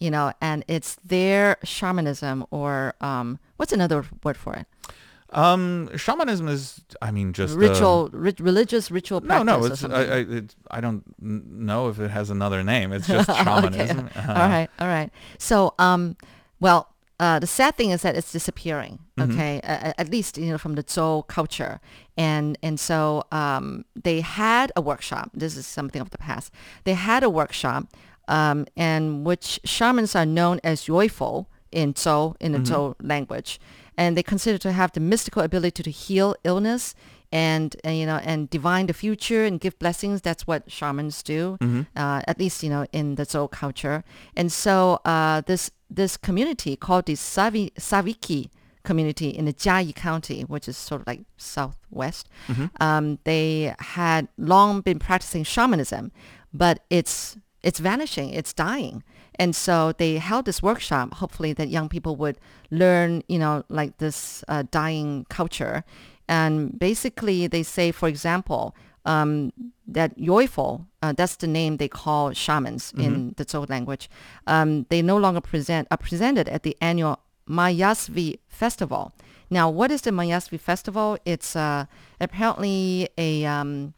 [0.00, 4.66] you know, and it's their shamanism or um, what's another word for it?
[5.30, 9.46] Um, shamanism is, I mean, just uh, Ritual, rit- religious ritual no, practice.
[9.46, 10.02] no, it's I.
[10.02, 12.92] I, it's, I don't know if it has another name.
[12.92, 14.06] It's just shamanism.
[14.06, 14.20] Okay.
[14.28, 15.10] Uh, All right, all right.
[15.38, 16.16] So, um,
[16.60, 16.88] well,
[17.20, 19.00] uh, the sad thing is that it's disappearing.
[19.16, 19.32] Mm-hmm.
[19.32, 21.80] Okay, uh, at least you know from the Zhou culture,
[22.16, 25.30] and and so um, they had a workshop.
[25.34, 26.52] This is something of the past.
[26.84, 27.86] They had a workshop,
[28.28, 33.60] um, and which shamans are known as yoifo in Zhou in the Zhou language,
[33.98, 36.94] and they consider to have the mystical ability to heal illness
[37.30, 40.22] and, and you know and divine the future and give blessings.
[40.22, 41.58] That's what shamans do
[41.96, 43.98] uh, at least you know in the Zhou culture.
[44.34, 48.48] And so uh, this this community called the Savi, Saviki
[48.84, 52.26] community in the Chiayi County which is sort of like southwest
[52.80, 56.10] um, they had long been practicing shamanism
[56.54, 58.30] but it's it's vanishing.
[58.30, 59.02] It's dying
[59.38, 62.38] and so they held this workshop hopefully that young people would
[62.70, 65.84] learn you know like this uh, dying culture.
[66.30, 68.74] And basically they say for example
[69.06, 69.52] um,
[69.86, 74.10] that yoifo uh, that's the name they call shamans in the Zhou language
[74.46, 79.12] um, they no longer present are presented at the annual Mayasvi festival.
[79.48, 81.16] Now what is the Mayasvi festival?
[81.24, 81.86] It's uh,
[82.20, 83.94] apparently a um,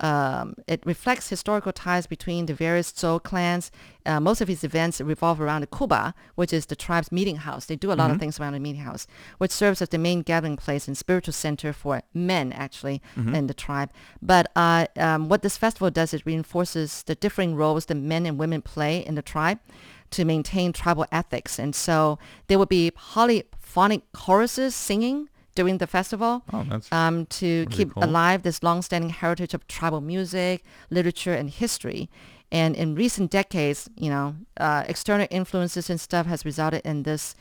[0.00, 3.70] um, it reflects historical ties between the various Zhou clans.
[4.06, 7.66] Uh, most of its events revolve around the Kuba, which is the tribe's meeting house.
[7.66, 9.06] They do a lot of things around the meeting house,
[9.38, 13.02] which serves as the main gathering place and spiritual center for men, actually,
[13.34, 13.90] in the tribe.
[14.22, 18.38] But uh, um, what this festival does is reinforces the differing roles that men and
[18.38, 19.58] women play in the tribe
[20.10, 21.58] to maintain tribal ethics.
[21.58, 25.28] And so there will be polyphonic choruses singing
[25.58, 28.04] during the festival Oh, um, to keep cool.
[28.04, 30.56] alive this long-standing heritage of tribal music,
[30.88, 32.08] literature, and history.
[32.60, 37.34] And in recent decades, you know, uh, external influences and stuff has resulted in this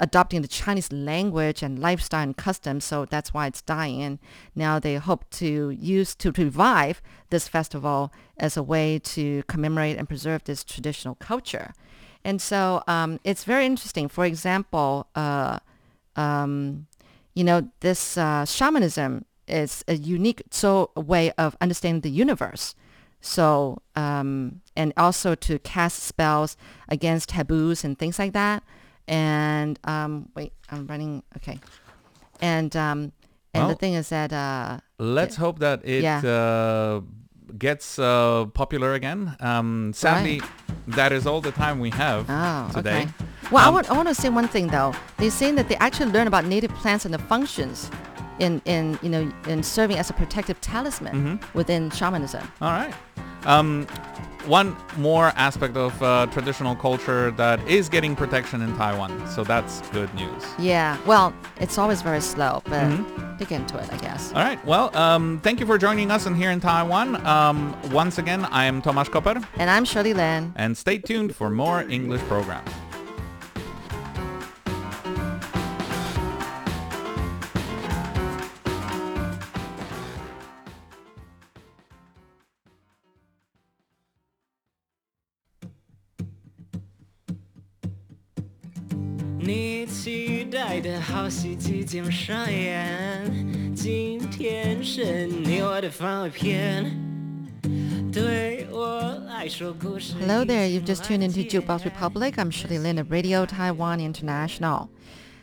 [0.00, 2.84] adopting the Chinese language and lifestyle and customs.
[2.84, 4.18] So that's why it's dying.
[4.54, 9.96] Now they hope to use to, to revive this festival as a way to commemorate
[9.98, 11.72] and preserve this traditional culture.
[12.24, 14.08] And so um, it's very interesting.
[14.08, 15.58] For example, uh,
[16.16, 16.86] um,
[17.34, 22.74] you know, this uh, shamanism is a unique so way of understanding the universe.
[23.20, 26.56] So, um, and also to cast spells
[26.88, 28.62] against taboos and things like that.
[29.06, 31.22] And um, wait, I'm running.
[31.36, 31.60] Okay,
[32.40, 33.12] and um,
[33.54, 36.20] and the thing is that uh, Let's hope that it Yeah.
[36.24, 37.00] uh,
[37.58, 39.36] gets uh, popular again.
[39.40, 40.40] Um, sadly,
[40.88, 43.02] that is all the time we have Oh, today.
[43.02, 43.08] okay.
[43.50, 44.94] Well, I Um, want I want to say one thing though.
[45.18, 47.90] They're saying that they actually learn about native plants and the functions
[48.38, 51.58] in in you know in serving as a protective talisman Mm-hmm.
[51.58, 52.42] within shamanism.
[52.60, 52.94] All right.
[53.44, 53.86] Um,
[54.46, 59.10] one more aspect of uh, traditional culture that is getting protection in Taiwan.
[59.28, 60.42] So that's good news.
[60.58, 62.88] Yeah, well, it's always very slow, but
[63.38, 64.32] they get into it, I guess.
[64.32, 64.62] All right.
[64.64, 67.24] Well, um, thank you for joining us in here in Taiwan.
[67.26, 70.52] Um, once again, I am Tomasz Koper, And I'm Shirley Lin.
[70.56, 72.70] and stay tuned for more English programs.
[89.41, 96.85] “你期待的好戏即将上演，今天是你我的番外篇。
[98.11, 102.33] 对我来说，故事 Hello there, you've 已 just 经 tuned into 完结 Jukebox Republic.
[102.37, 104.89] I'm Shirley Lin of Radio Taiwan International.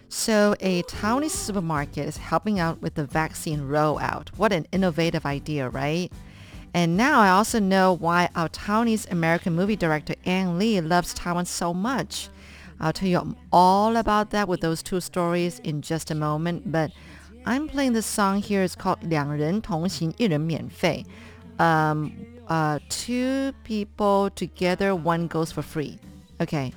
[0.08, 4.28] So a Taiwanese supermarket is helping out with the vaccine rollout.
[4.36, 6.10] What an innovative idea, right?
[6.72, 11.46] And now I also know why our Taiwanese American movie director Ang Lee loves Taiwan
[11.46, 12.28] so much.
[12.80, 16.70] I'll tell you all about that with those two stories in just a moment.
[16.70, 16.90] But
[17.46, 18.62] I'm playing this song here.
[18.62, 21.04] It's called 两人同行一人免费.
[21.58, 22.10] Um,
[22.48, 25.98] uh, two people together, one goes for free.
[26.40, 26.72] Okay.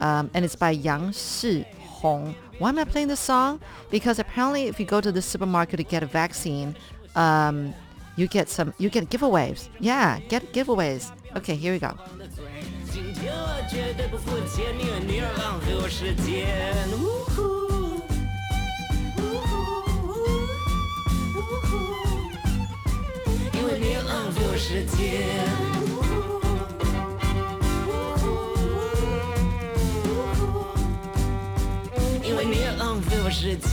[0.00, 2.34] Um, and it's by Yang Shi Hong.
[2.58, 3.60] Why am I playing this song?
[3.90, 6.76] Because apparently if you go to the supermarket to get a vaccine,
[7.14, 7.74] um,
[8.16, 9.68] you get some, you get giveaways.
[9.78, 11.12] Yeah, get giveaways.
[11.36, 11.94] Okay, here we go.
[13.21, 13.27] 的嘴。
[13.27, 16.89] 今天我绝对不付钱，因为你而浪费我时间。
[16.97, 17.41] 呜呼
[19.17, 19.49] 呜呼
[21.35, 21.69] 呜呼
[23.57, 24.99] 因为你浪费我时间。
[25.87, 25.89] 呜
[28.17, 28.29] 呼
[30.07, 30.41] 呜呼
[32.25, 33.71] 因为你浪费我时间，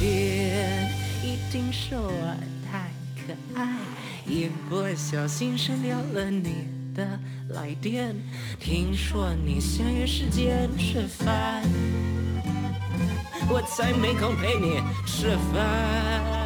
[1.23, 2.11] 一定是我
[2.71, 3.79] 太可爱，
[4.27, 6.67] 一不小心删掉了你
[6.99, 7.07] 的
[7.51, 8.13] 来电。
[8.59, 11.63] 听说你想约时间吃饭，
[13.49, 16.37] 我才没空陪你吃饭。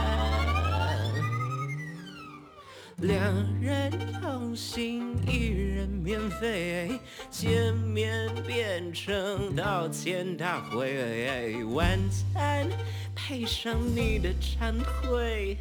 [2.99, 3.21] 两
[3.61, 11.99] 人同行，一人免费，见面变成道歉大会，晚
[12.33, 12.69] 餐
[13.17, 15.57] 配上你的忏悔，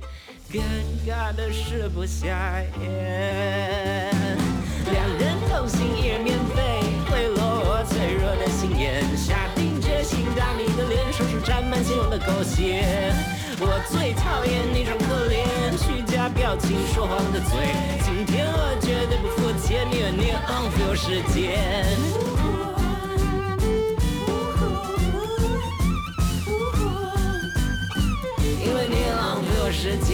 [0.51, 0.61] 尴
[1.07, 4.11] 尬的食不下咽。
[4.89, 12.83] 两人同行，一人免费，贿赂我脆弱的心眼，下定决心当你的脸，说出沾满信用的狗血。
[13.59, 15.37] 我最讨厌那种可怜、
[15.77, 17.51] 虚假表情、说谎的嘴。
[18.03, 21.37] 今天我绝对不付钱，因为你浪费我时间。
[28.63, 30.09] 因为你浪费我时间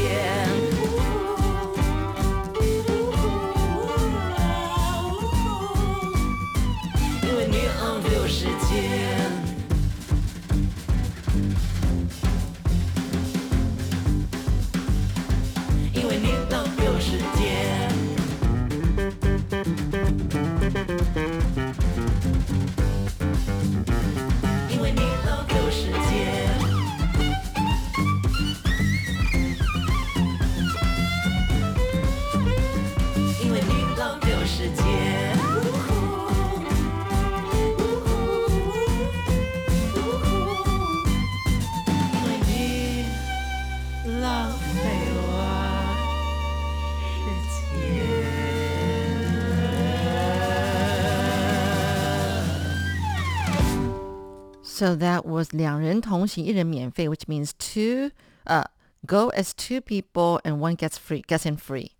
[54.76, 58.10] So that was 两人同行一人免费, which means two,
[58.46, 58.64] uh,
[59.06, 61.92] go as two people and one gets free, gets in free.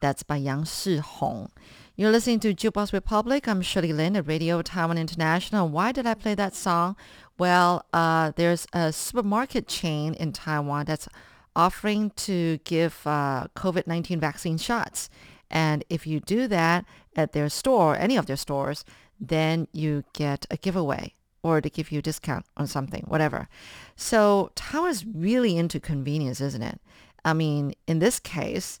[0.00, 1.50] That's by Yang Shi Hong.
[1.96, 3.48] You're listening to Jukebox Republic.
[3.48, 5.68] I'm Shirley Lin at Radio Taiwan International.
[5.68, 6.96] Why did I play that song?
[7.38, 11.08] Well, uh, there's a supermarket chain in Taiwan that's
[11.56, 15.08] offering to give uh, COVID-19 vaccine shots.
[15.50, 16.84] And if you do that
[17.16, 18.84] at their store, any of their stores,
[19.20, 23.47] then you get a giveaway or to give you a discount on something, whatever.
[23.95, 24.51] So
[24.87, 26.79] is really into convenience, isn't it?
[27.23, 28.79] I mean, in this case,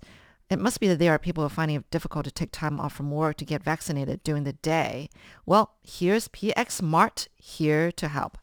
[0.49, 2.79] it must be that there are people who are finding it difficult to take time
[2.79, 5.09] off from work to get vaccinated during the day.
[5.45, 8.37] Well, here's PX Mart here to help.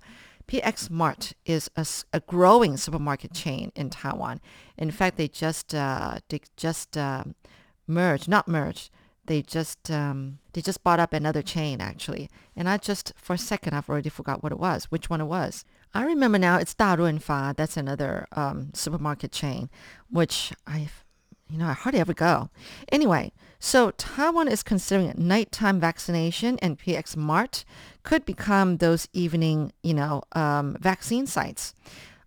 [0.46, 4.40] PX Mart is a, a growing supermarket chain in Taiwan.
[4.78, 7.24] In fact, they just uh, they just uh,
[7.88, 8.90] merged, not merged.
[9.26, 13.38] They just um, they just bought up another chain actually, and I just for a
[13.38, 15.64] second I've already forgot what it was, which one it was.
[15.94, 16.58] I remember now.
[16.58, 17.56] It's Da Runfa.
[17.56, 19.70] That's another um, supermarket chain,
[20.10, 20.88] which I
[21.48, 22.50] You know, I hardly ever go.
[22.90, 27.64] Anyway, so Taiwan is considering nighttime vaccination and PX Mart
[28.02, 31.72] could become those evening, you know, um, vaccine sites.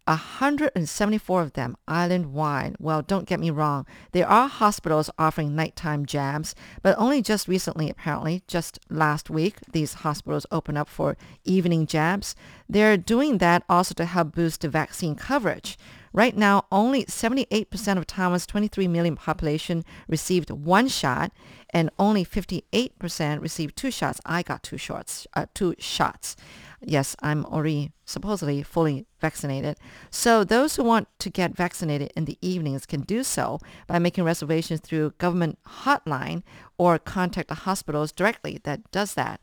[0.10, 2.76] 174 of them island-wide.
[2.80, 3.86] Well, don't get me wrong.
[4.12, 9.96] There are hospitals offering nighttime jabs, but only just recently, apparently, just last week, these
[10.06, 12.36] hospitals opened up for evening jabs.
[12.68, 15.78] They're doing that also to help boost the vaccine coverage.
[16.12, 21.32] Right now, only 78% of Taiwan's 23 million population received one shot,
[21.70, 24.20] and only 58% received two shots.
[24.26, 25.28] I got two shots.
[25.36, 26.36] Uh, two shots.
[26.82, 29.78] Yes, I'm already supposedly fully vaccinated.
[30.10, 34.24] So those who want to get vaccinated in the evenings can do so by making
[34.24, 36.44] reservations through government hotline
[36.78, 39.42] or contact the hospitals directly that does that.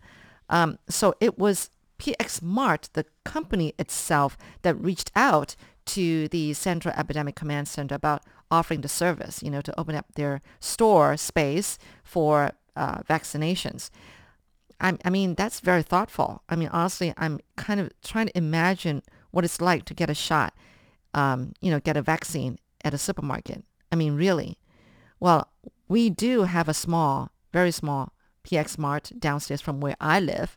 [0.48, 6.94] Um, so it was PX Mart, the company itself, that reached out to the Central
[6.96, 11.78] Epidemic Command Center about offering the service, you know, to open up their store space
[12.02, 13.90] for uh, vaccinations.
[14.80, 16.42] I, I mean, that's very thoughtful.
[16.48, 20.14] I mean, honestly, I'm kind of trying to imagine what it's like to get a
[20.14, 20.54] shot,
[21.14, 23.64] um, you know, get a vaccine at a supermarket.
[23.90, 24.58] I mean, really.
[25.20, 25.48] Well,
[25.88, 28.12] we do have a small, very small
[28.44, 30.56] PX Mart downstairs from where I live.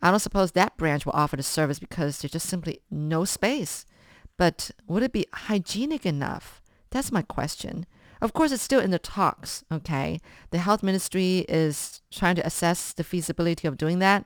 [0.00, 3.86] I don't suppose that branch will offer the service because there's just simply no space.
[4.36, 6.62] But would it be hygienic enough?
[6.90, 7.86] That's my question.
[8.22, 10.20] Of course, it's still in the talks, okay?
[10.52, 14.24] The health ministry is trying to assess the feasibility of doing that.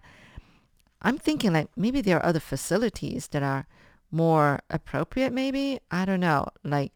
[1.00, 3.66] I'm thinking like maybe there are other facilities that are
[4.11, 5.80] more appropriate, maybe.
[5.90, 6.46] I don't know.
[6.62, 6.92] Like,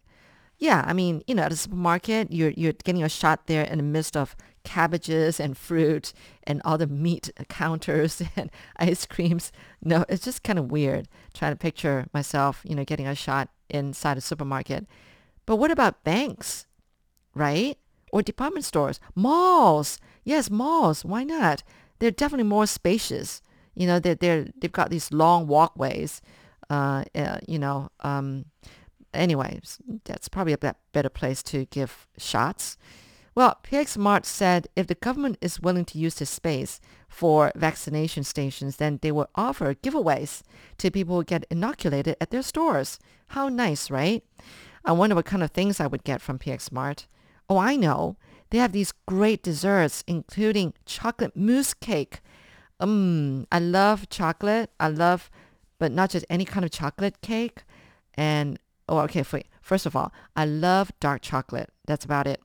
[0.59, 3.79] yeah, I mean, you know, at a supermarket, you're, you're getting a shot there in
[3.79, 9.53] the midst of cabbages and fruit and all the meat counters and ice creams.
[9.83, 13.49] No, it's just kind of weird trying to picture myself, you know, getting a shot
[13.71, 14.87] inside a supermarket.
[15.47, 16.67] But what about banks?
[17.41, 17.79] Right?
[18.13, 19.99] Or department stores, malls.
[20.23, 21.05] Yes, malls.
[21.05, 21.63] Why not?
[21.99, 23.41] They're definitely more spacious.
[23.75, 26.21] You know, they're, they're, they've got these long walkways.
[26.69, 28.45] Uh, uh, you know, um,
[29.15, 32.77] anyways, that's probably a better place to give shots.
[33.35, 38.25] Well, PX Mart said if the government is willing to use this space for vaccination
[38.25, 40.43] stations, then they will offer giveaways
[40.79, 42.99] to people who get inoculated at their stores.
[43.29, 44.25] How nice, right?
[44.85, 47.07] I wonder what kind of things I would get from PX Mart.
[47.51, 48.17] Oh, I know.
[48.51, 52.21] They have these great desserts, including chocolate mousse cake.
[52.79, 54.71] Um, I love chocolate.
[54.79, 55.31] I love,
[55.79, 57.65] but not just any kind of chocolate cake.
[58.15, 58.59] And
[58.89, 59.25] oh, okay.
[59.33, 59.47] wait.
[59.61, 61.71] First of all, I love dark chocolate.
[61.87, 62.41] That's about it.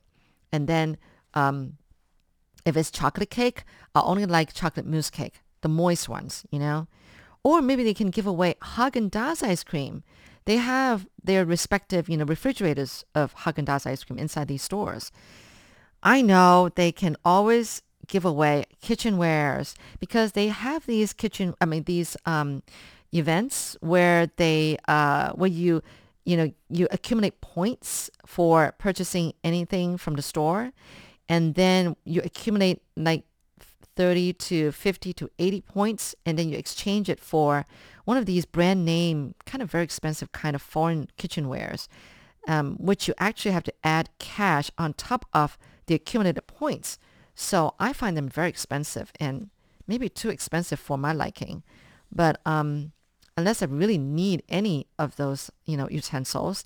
[0.52, 0.98] And then,
[1.34, 1.78] um,
[2.66, 3.64] if it's chocolate cake,
[3.94, 6.88] I only like chocolate mousse cake, the moist ones, you know.
[7.44, 10.04] Or maybe they can give away Haagen-Dazs ice cream
[10.46, 15.12] they have their respective, you know, refrigerators of Haagen-Dazs ice cream inside these stores.
[16.04, 21.84] I know they can always give away kitchenwares because they have these kitchen, I mean,
[21.84, 22.62] these um,
[23.12, 25.82] events where they, uh, where you,
[26.26, 30.72] you know, you accumulate points for purchasing anything from the store.
[31.28, 33.24] And then you accumulate like
[33.96, 37.66] 30 to 50 to 80 points and then you exchange it for
[38.06, 41.88] one of these brand name, kind of very expensive kind of foreign kitchenwares,
[42.48, 47.00] um, which you actually have to add cash on top of the accumulated points.
[47.34, 49.50] So I find them very expensive and
[49.88, 51.64] maybe too expensive for my liking.
[52.12, 52.92] But um,
[53.38, 56.64] unless I really need any of those, you know, utensils,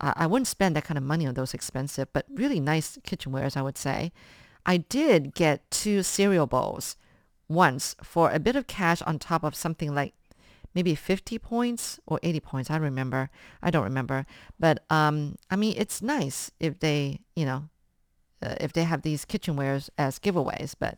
[0.00, 3.56] uh, I wouldn't spend that kind of money on those expensive, but really nice kitchenwares,
[3.56, 4.12] I would say.
[4.67, 6.95] I did get two cereal bowls
[7.47, 10.13] once for a bit of cash on top of something like
[10.73, 12.71] maybe 50 points or 80 points.
[12.71, 13.29] I remember.
[13.61, 14.25] I don't remember.
[14.59, 17.69] But um, I mean, it's nice if they, you know,
[18.41, 20.75] uh, if they have these kitchenwares as giveaways.
[20.77, 20.97] But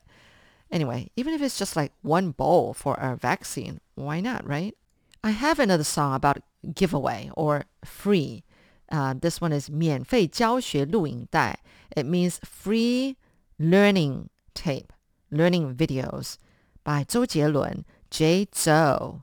[0.72, 4.76] anyway, even if it's just like one bowl for a vaccine, why not, right?
[5.24, 8.44] I have another song about giveaway or free.
[8.92, 11.60] Uh, this one is 免费教学录影带.
[11.96, 13.16] It means free
[13.61, 14.89] learning tape,
[15.31, 16.37] learning videos
[16.83, 18.47] by 周杰伦 J.
[18.47, 19.21] Zhou.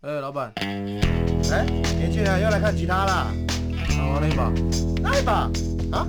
[0.00, 1.64] 哎，老板，哎，
[1.96, 3.32] 年轻人要来看吉他啦？
[3.96, 4.52] 好，那一把，
[5.00, 5.32] 那一把
[5.96, 6.08] 啊？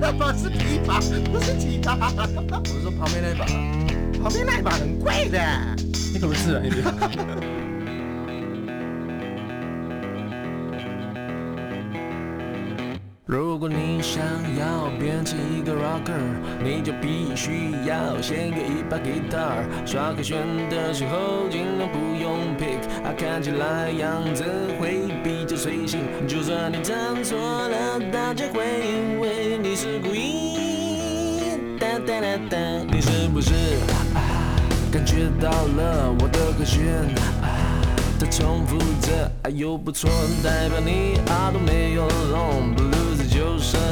[0.00, 1.00] 那把是琵琶，
[1.32, 1.96] 不是吉他。
[1.96, 3.44] 我是说旁边那一把，
[4.22, 5.40] 旁边那一把很贵的。
[6.12, 7.65] 你可不是啊，你。
[13.28, 14.22] 如果你想
[14.56, 16.14] 要变成一个 rocker，
[16.62, 19.64] 你就必须要先给一把 guitar。
[19.84, 20.38] 刷和弦
[20.70, 24.44] 的时候尽量不用 pick，啊，看起来样子
[24.78, 26.02] 会比较随性。
[26.28, 31.78] 就算你唱错了，大家会以为你是故意。
[31.80, 32.58] 哒哒哒哒，
[32.92, 33.52] 你是不是
[34.14, 34.22] 啊
[34.92, 36.86] 感觉到了我的和弦
[37.42, 37.50] 啊？
[38.20, 40.08] 它重复着，啊又不错，
[40.44, 42.72] 代表你耳朵没有聋。
[42.76, 43.05] blue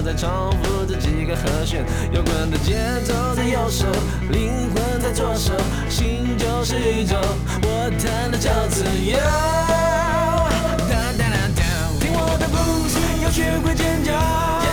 [0.04, 3.86] 在重复这几个和弦，摇滚的节奏在右手，
[4.30, 5.52] 灵魂在左手，
[5.88, 7.16] 心就是宇宙，
[7.62, 9.18] 我弹的叫自由。
[12.00, 14.63] 听我的呼吸要学会尖叫。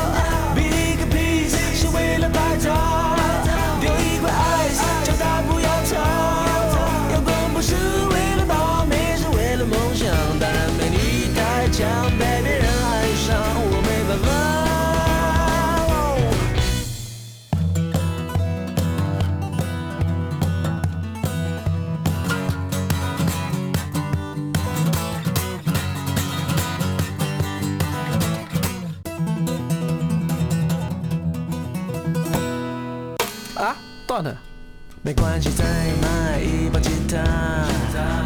[35.11, 35.65] 没关系，再
[36.01, 37.17] 买一把吉他。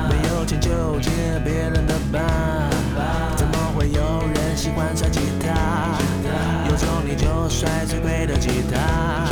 [0.07, 0.69] 没有钱就
[0.99, 1.09] 借
[1.43, 2.21] 别人的吧。
[3.35, 5.97] 怎么会有人喜欢甩吉他？
[6.69, 9.25] 有种你就甩最贵的吉他。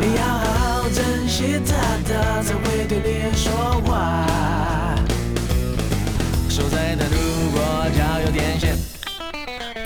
[0.00, 1.76] 你要好好珍惜它，
[2.08, 3.52] 它才会对你说
[3.86, 4.26] 话。
[6.48, 8.76] 手在那如果脚有点咸，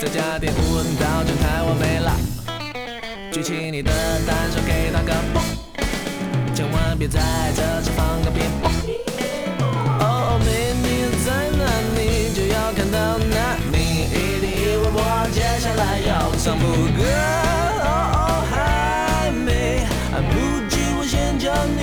[0.01, 2.11] 再加点无人道就太完美了。
[3.31, 3.91] 举起你的，
[7.05, 7.21] 别在
[7.55, 8.71] 这次放个鞭炮。
[9.99, 10.89] 哦，美女
[11.23, 11.63] 在哪
[11.95, 12.33] 里？
[12.33, 12.97] 就要看到
[13.29, 13.77] 那你
[14.09, 14.97] 一定以为我
[15.31, 16.65] 接下来要唱副
[16.97, 17.03] 歌。
[17.85, 17.87] 哦
[18.17, 20.33] 哦，还没，啊不
[20.67, 21.79] 急，我先教你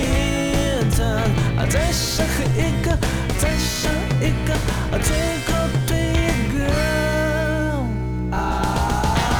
[0.91, 1.07] 弹。
[1.55, 2.25] 啊，再上
[2.57, 2.91] 一个，
[3.39, 4.53] 再上一个，
[4.91, 5.07] 啊最
[5.47, 5.51] 后
[5.87, 5.89] 一
[6.51, 6.67] 个。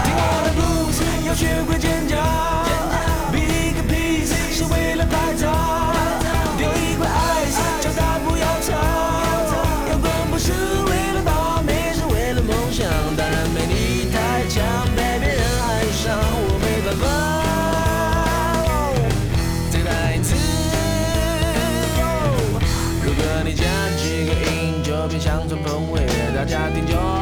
[0.06, 1.78] 听我的 blues，要学会
[26.74, 27.13] Martin John.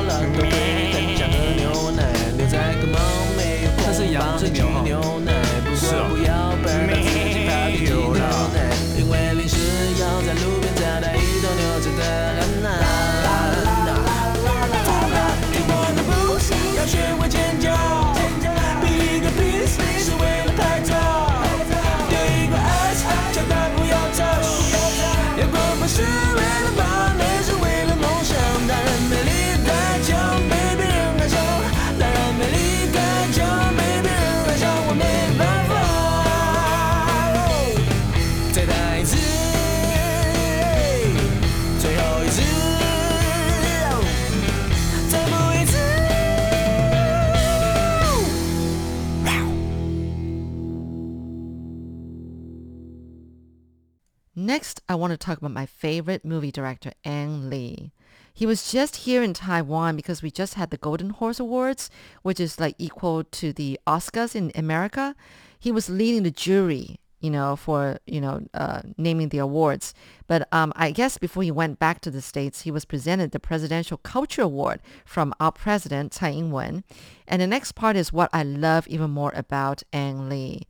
[55.01, 57.91] Want to talk about my favorite movie director, Ang Lee.
[58.33, 61.89] He was just here in Taiwan because we just had the Golden Horse Awards,
[62.21, 65.15] which is like equal to the Oscars in America.
[65.59, 69.93] He was leading the jury, you know, for, you know, uh, naming the awards.
[70.27, 73.39] But um, I guess before he went back to the States, he was presented the
[73.39, 76.83] Presidential Culture Award from our president, Tsai Ing-wen.
[77.27, 80.67] And the next part is what I love even more about Ang Lee.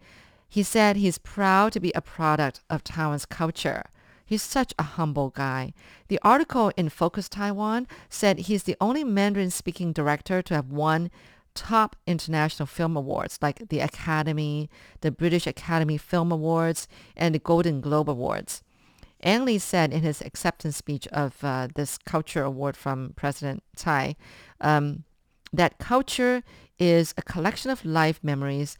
[0.49, 3.83] He said he's proud to be a product of Taiwan's culture.
[4.31, 5.73] He's such a humble guy.
[6.07, 11.11] The article in Focus Taiwan said he's the only Mandarin-speaking director to have won
[11.53, 14.69] top international film awards like the Academy,
[15.01, 18.63] the British Academy Film Awards, and the Golden Globe Awards.
[19.21, 24.15] Ang Lee said in his acceptance speech of uh, this culture award from President Tsai
[24.61, 25.03] um,
[25.51, 26.41] that culture
[26.79, 28.77] is a collection of life memories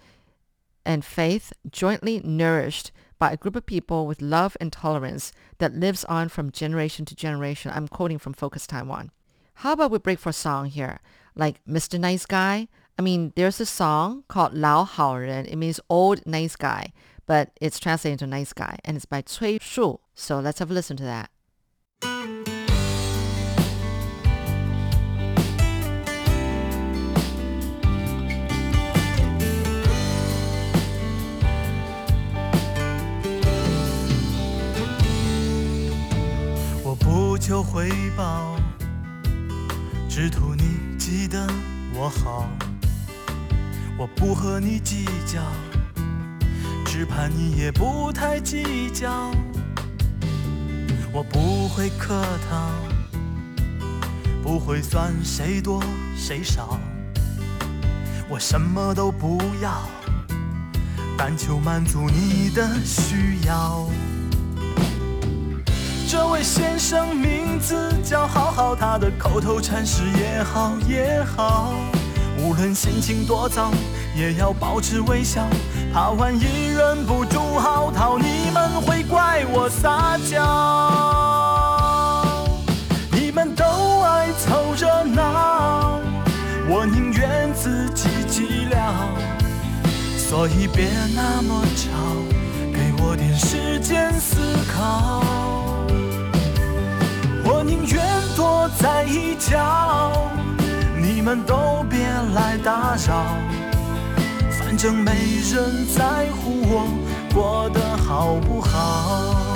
[0.86, 6.04] and faith jointly nourished by a group of people with love and tolerance that lives
[6.06, 7.72] on from generation to generation.
[7.72, 9.12] I'm quoting from Focus Taiwan.
[9.62, 11.02] How about we break for a song here,
[11.36, 12.00] like Mr.
[12.00, 12.68] Nice Guy?
[12.98, 15.46] I mean, there's a song called Lao Hao Ren.
[15.46, 16.94] It means old nice guy,
[17.28, 20.00] but it's translated to nice guy, and it's by Cui Shu.
[20.16, 21.41] So let's have a listen to that.「
[37.52, 38.56] 求回报，
[40.08, 41.46] 只图你记得
[41.94, 42.48] 我好。
[43.98, 45.42] 我不和你计较，
[46.86, 49.30] 只怕你也不太计较。
[51.12, 52.72] 我不会客套，
[54.42, 55.84] 不会算谁多
[56.16, 56.80] 谁少。
[58.30, 59.90] 我什么都不要，
[61.18, 63.90] 但求满足你的需要。
[66.12, 71.72] 这位先生名字叫好好，他的口头禅是也好也好。
[72.38, 73.72] 无论心情多糟，
[74.14, 75.48] 也要保持微笑，
[75.94, 80.44] 怕万一忍不住嚎啕，你们会怪我撒娇。
[83.14, 83.64] 你们都
[84.02, 85.98] 爱凑热闹，
[86.68, 88.76] 我宁愿自己寂寥，
[90.18, 91.90] 所以别那么吵，
[92.74, 94.36] 给我点时间思
[94.76, 95.21] 考。
[98.78, 100.12] 在一角，
[100.98, 103.36] 你们都别来打扰，
[104.50, 105.12] 反正没
[105.52, 106.88] 人在乎我
[107.34, 109.51] 过得好不好。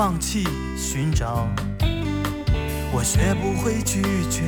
[0.00, 0.48] 放弃
[0.78, 1.46] 寻找。
[2.90, 4.40] 我学不会拒绝，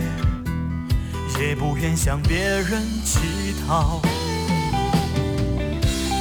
[1.39, 3.21] 也不愿向别人乞
[3.69, 4.01] 讨。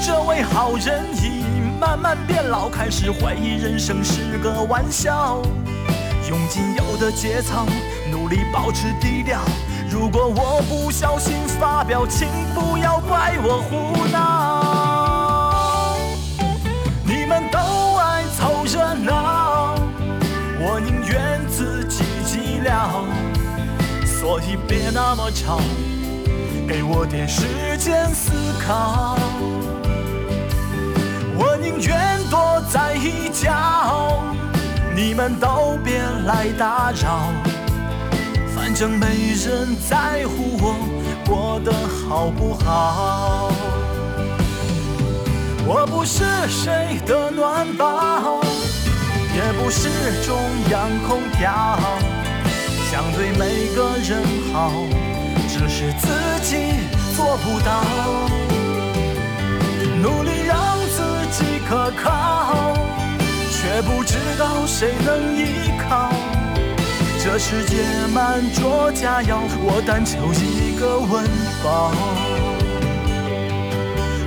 [0.06, 1.46] 这位好人已
[1.80, 5.42] 慢慢变老，开始怀疑人生是个玩笑。
[6.30, 7.66] 用仅有的节操，
[8.12, 9.40] 努力保持低调。
[9.90, 14.31] 如果我不小心发表，请不要怪我胡闹。
[22.64, 23.06] 了，
[24.06, 25.60] 所以别那么吵，
[26.68, 27.46] 给我点时
[27.78, 29.18] 间思考。
[31.38, 34.24] 我宁愿躲在一角，
[34.96, 37.34] 你们都别来打扰，
[38.56, 40.76] 反正没人在乎我
[41.28, 43.52] 过得好不好。
[45.66, 48.42] 我不是谁的暖宝，
[49.34, 49.90] 也不是
[50.26, 50.36] 中
[50.70, 51.78] 央空调，
[53.22, 54.72] 对每个人好，
[55.48, 56.08] 只是自
[56.42, 56.56] 己
[57.16, 57.84] 做不到。
[60.02, 62.74] 努力让自己可靠，
[63.52, 66.10] 却不知道谁能依靠。
[67.24, 71.24] 这世界满桌佳肴，我但求一个温
[71.64, 71.92] 饱。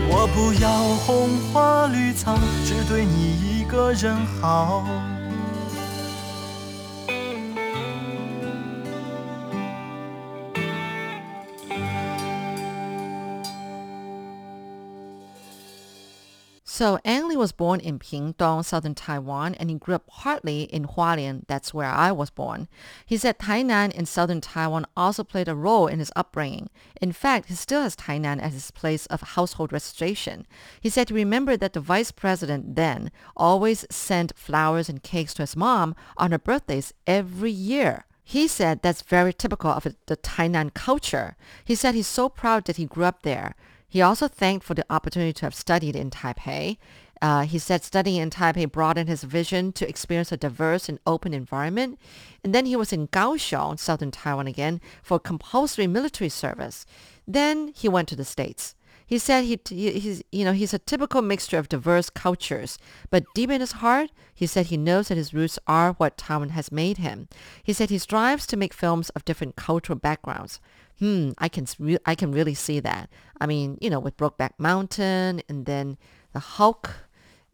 [0.08, 0.70] 我不要
[1.04, 4.84] 红花绿草，只对你一个人好。
[16.84, 21.44] So Ang Lee was born in Pingtung, southern Taiwan, and he grew up partly in Hualien.
[21.46, 22.68] That's where I was born.
[23.06, 26.68] He said Tainan in southern Taiwan also played a role in his upbringing.
[27.00, 30.46] In fact, he still has Tainan as his place of household registration.
[30.78, 35.42] He said he remembered that the vice president then always sent flowers and cakes to
[35.42, 38.04] his mom on her birthdays every year.
[38.22, 41.36] He said that's very typical of the Tainan culture.
[41.64, 43.54] He said he's so proud that he grew up there.
[43.94, 46.78] He also thanked for the opportunity to have studied in Taipei.
[47.22, 51.32] Uh, he said studying in Taipei broadened his vision to experience a diverse and open
[51.32, 52.00] environment.
[52.42, 56.84] And then he was in Kaohsiung, southern Taiwan again, for compulsory military service.
[57.28, 58.74] Then he went to the States.
[59.06, 62.78] He said he, he, he's, you know, he's a typical mixture of diverse cultures,
[63.10, 66.48] but deep in his heart, he said he knows that his roots are what Taiwan
[66.48, 67.28] has made him.
[67.62, 70.58] He said he strives to make films of different cultural backgrounds.
[70.98, 73.10] Hmm, I can re- I can really see that.
[73.40, 75.98] I mean, you know, with Brokeback Mountain and then
[76.32, 76.90] The Hulk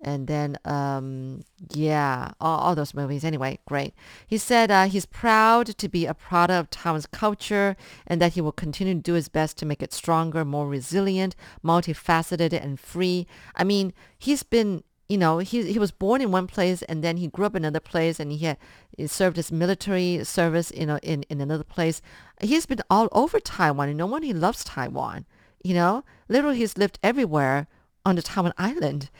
[0.02, 1.42] and then um
[1.74, 3.24] yeah all, all those movies.
[3.24, 3.94] Anyway great.
[4.26, 7.76] He said uh, he's proud to be a product of taiwan's culture
[8.06, 11.36] and that he will continue to do his best to make it stronger more resilient
[11.64, 13.26] multifaceted and free.
[13.54, 17.16] I mean he's been you know he, he was born in one place and then
[17.16, 18.56] he grew up in another place and he had
[18.96, 22.00] he served his military service know in, in another place
[22.40, 25.26] he's been all over taiwan and no one he loves taiwan
[25.64, 27.66] you know literally he's lived everywhere
[28.06, 29.10] on the taiwan island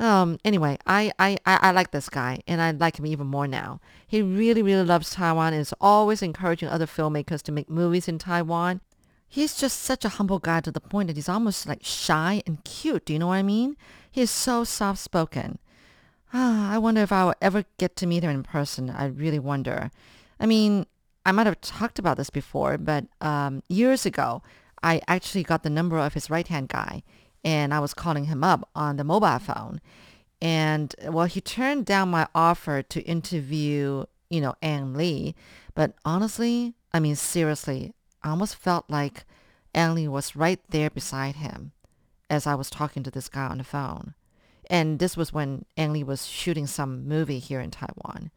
[0.00, 3.48] Um, anyway, I, I, I, I like this guy and I like him even more
[3.48, 3.80] now.
[4.06, 8.18] He really, really loves Taiwan and is always encouraging other filmmakers to make movies in
[8.18, 8.80] Taiwan.
[9.28, 12.64] He's just such a humble guy to the point that he's almost like shy and
[12.64, 13.04] cute.
[13.04, 13.76] Do you know what I mean?
[14.10, 15.58] He is so soft spoken.
[16.32, 18.90] Ah, I wonder if I will ever get to meet him in person.
[18.90, 19.90] I really wonder.
[20.40, 20.86] I mean,
[21.26, 24.42] I might have talked about this before, but um, years ago,
[24.82, 27.02] I actually got the number of his right hand guy
[27.44, 29.80] and I was calling him up on the mobile phone.
[30.40, 35.34] And well, he turned down my offer to interview, you know, Ang Lee.
[35.74, 37.92] But honestly, I mean, seriously,
[38.24, 39.24] almost felt like
[39.74, 41.72] Ang Lee was right there beside him
[42.30, 44.14] as I was talking to this guy on the phone.
[44.70, 48.30] And this was when Ang Lee was shooting some movie here in Taiwan.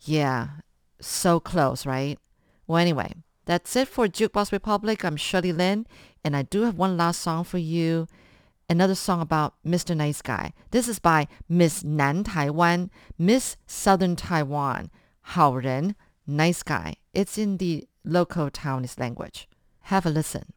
[0.00, 0.48] Yeah,
[1.00, 2.18] so close, right?
[2.66, 3.12] Well, anyway,
[3.44, 5.04] that's it for Jukebox Republic.
[5.04, 5.86] I'm Shirley Lin,
[6.24, 8.08] and I do have one last song for you.
[8.68, 9.94] Another song about Mr.
[9.94, 10.54] Nice Guy.
[10.70, 14.90] This is by Miss Nan Taiwan, Miss Southern Taiwan,
[15.24, 15.94] 好人,
[16.26, 16.94] nice guy.
[17.12, 19.48] It's in the local Taiwanese language.
[19.82, 20.52] Have a listen.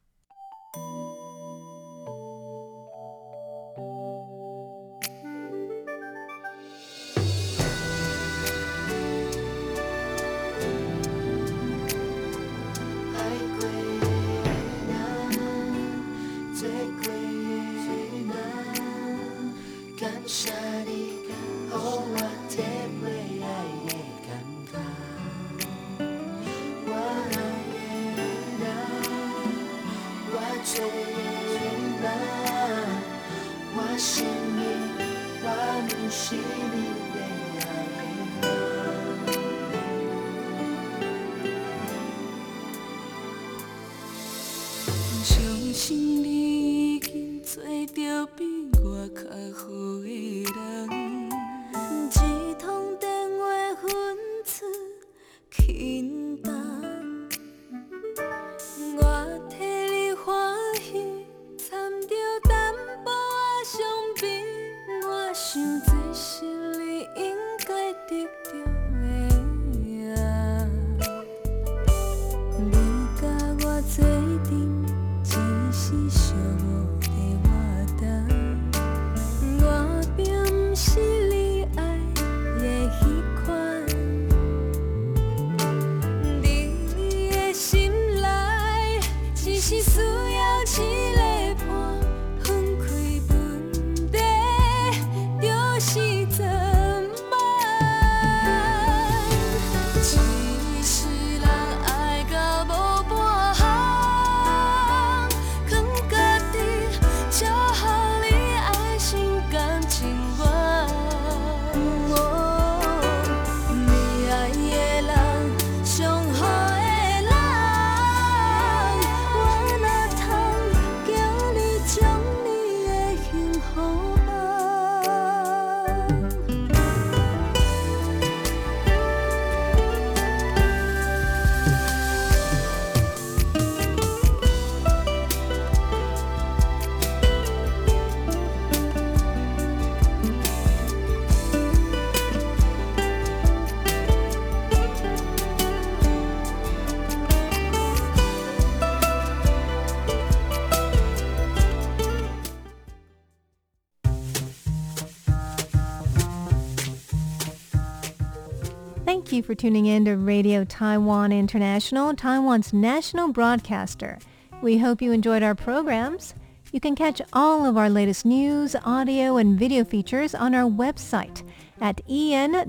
[159.48, 164.20] For tuning in to Radio Taiwan International, Taiwan's national broadcaster.
[164.62, 166.34] We hope you enjoyed our programs.
[166.74, 171.50] You can catch all of our latest news, audio, and video features on our website
[171.80, 172.60] at en.rti.org.tw.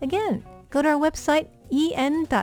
[0.00, 2.34] Again, go to our website en.rti.org.tw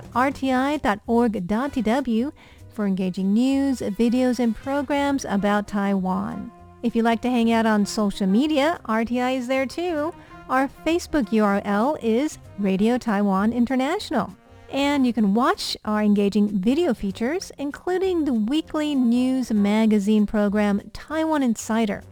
[2.69, 6.51] for engaging news, videos, and programs about Taiwan.
[6.83, 10.13] If you'd like to hang out on social media, RTI is there too.
[10.47, 14.35] Our Facebook URL is Radio Taiwan International.
[14.71, 21.41] And you can watch our engaging video features, including the weekly news magazine program Taiwan
[21.41, 22.03] Insider,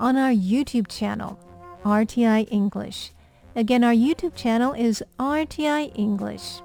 [0.00, 1.38] on our YouTube channel,
[1.84, 3.12] RTI English.
[3.54, 6.62] Again, our YouTube channel is RTI English.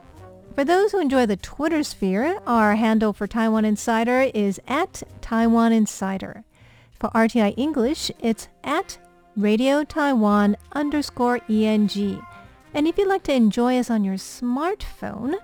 [0.56, 5.72] For those who enjoy the Twitter sphere, our handle for Taiwan Insider is at Taiwan
[5.72, 6.44] Insider.
[7.00, 8.98] For RTI English, it's at
[9.38, 12.22] Radio Taiwan underscore ENG.
[12.74, 15.36] And if you'd like to enjoy us on your smartphone,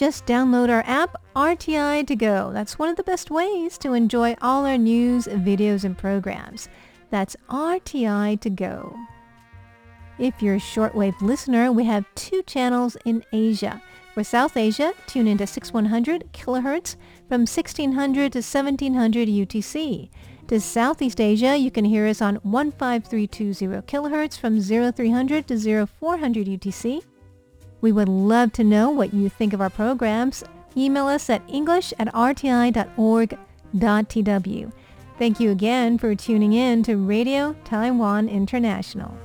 [0.00, 2.52] Just download our app, RTI To Go.
[2.54, 6.70] That's one of the best ways to enjoy all our news, videos, and programs.
[7.10, 8.96] That's RTI To Go.
[10.18, 13.82] If you're a shortwave listener, we have two channels in Asia.
[14.14, 16.96] For South Asia, tune into 6100 kilohertz
[17.28, 20.08] from 1600 to 1700 UTC.
[20.50, 27.02] To Southeast Asia, you can hear us on 15320 kHz from 0300 to 0400 UTC.
[27.80, 30.42] We would love to know what you think of our programs.
[30.76, 32.82] Email us at english at rti.org.tw.
[35.20, 39.16] Thank you again for tuning in to Radio Taiwan International.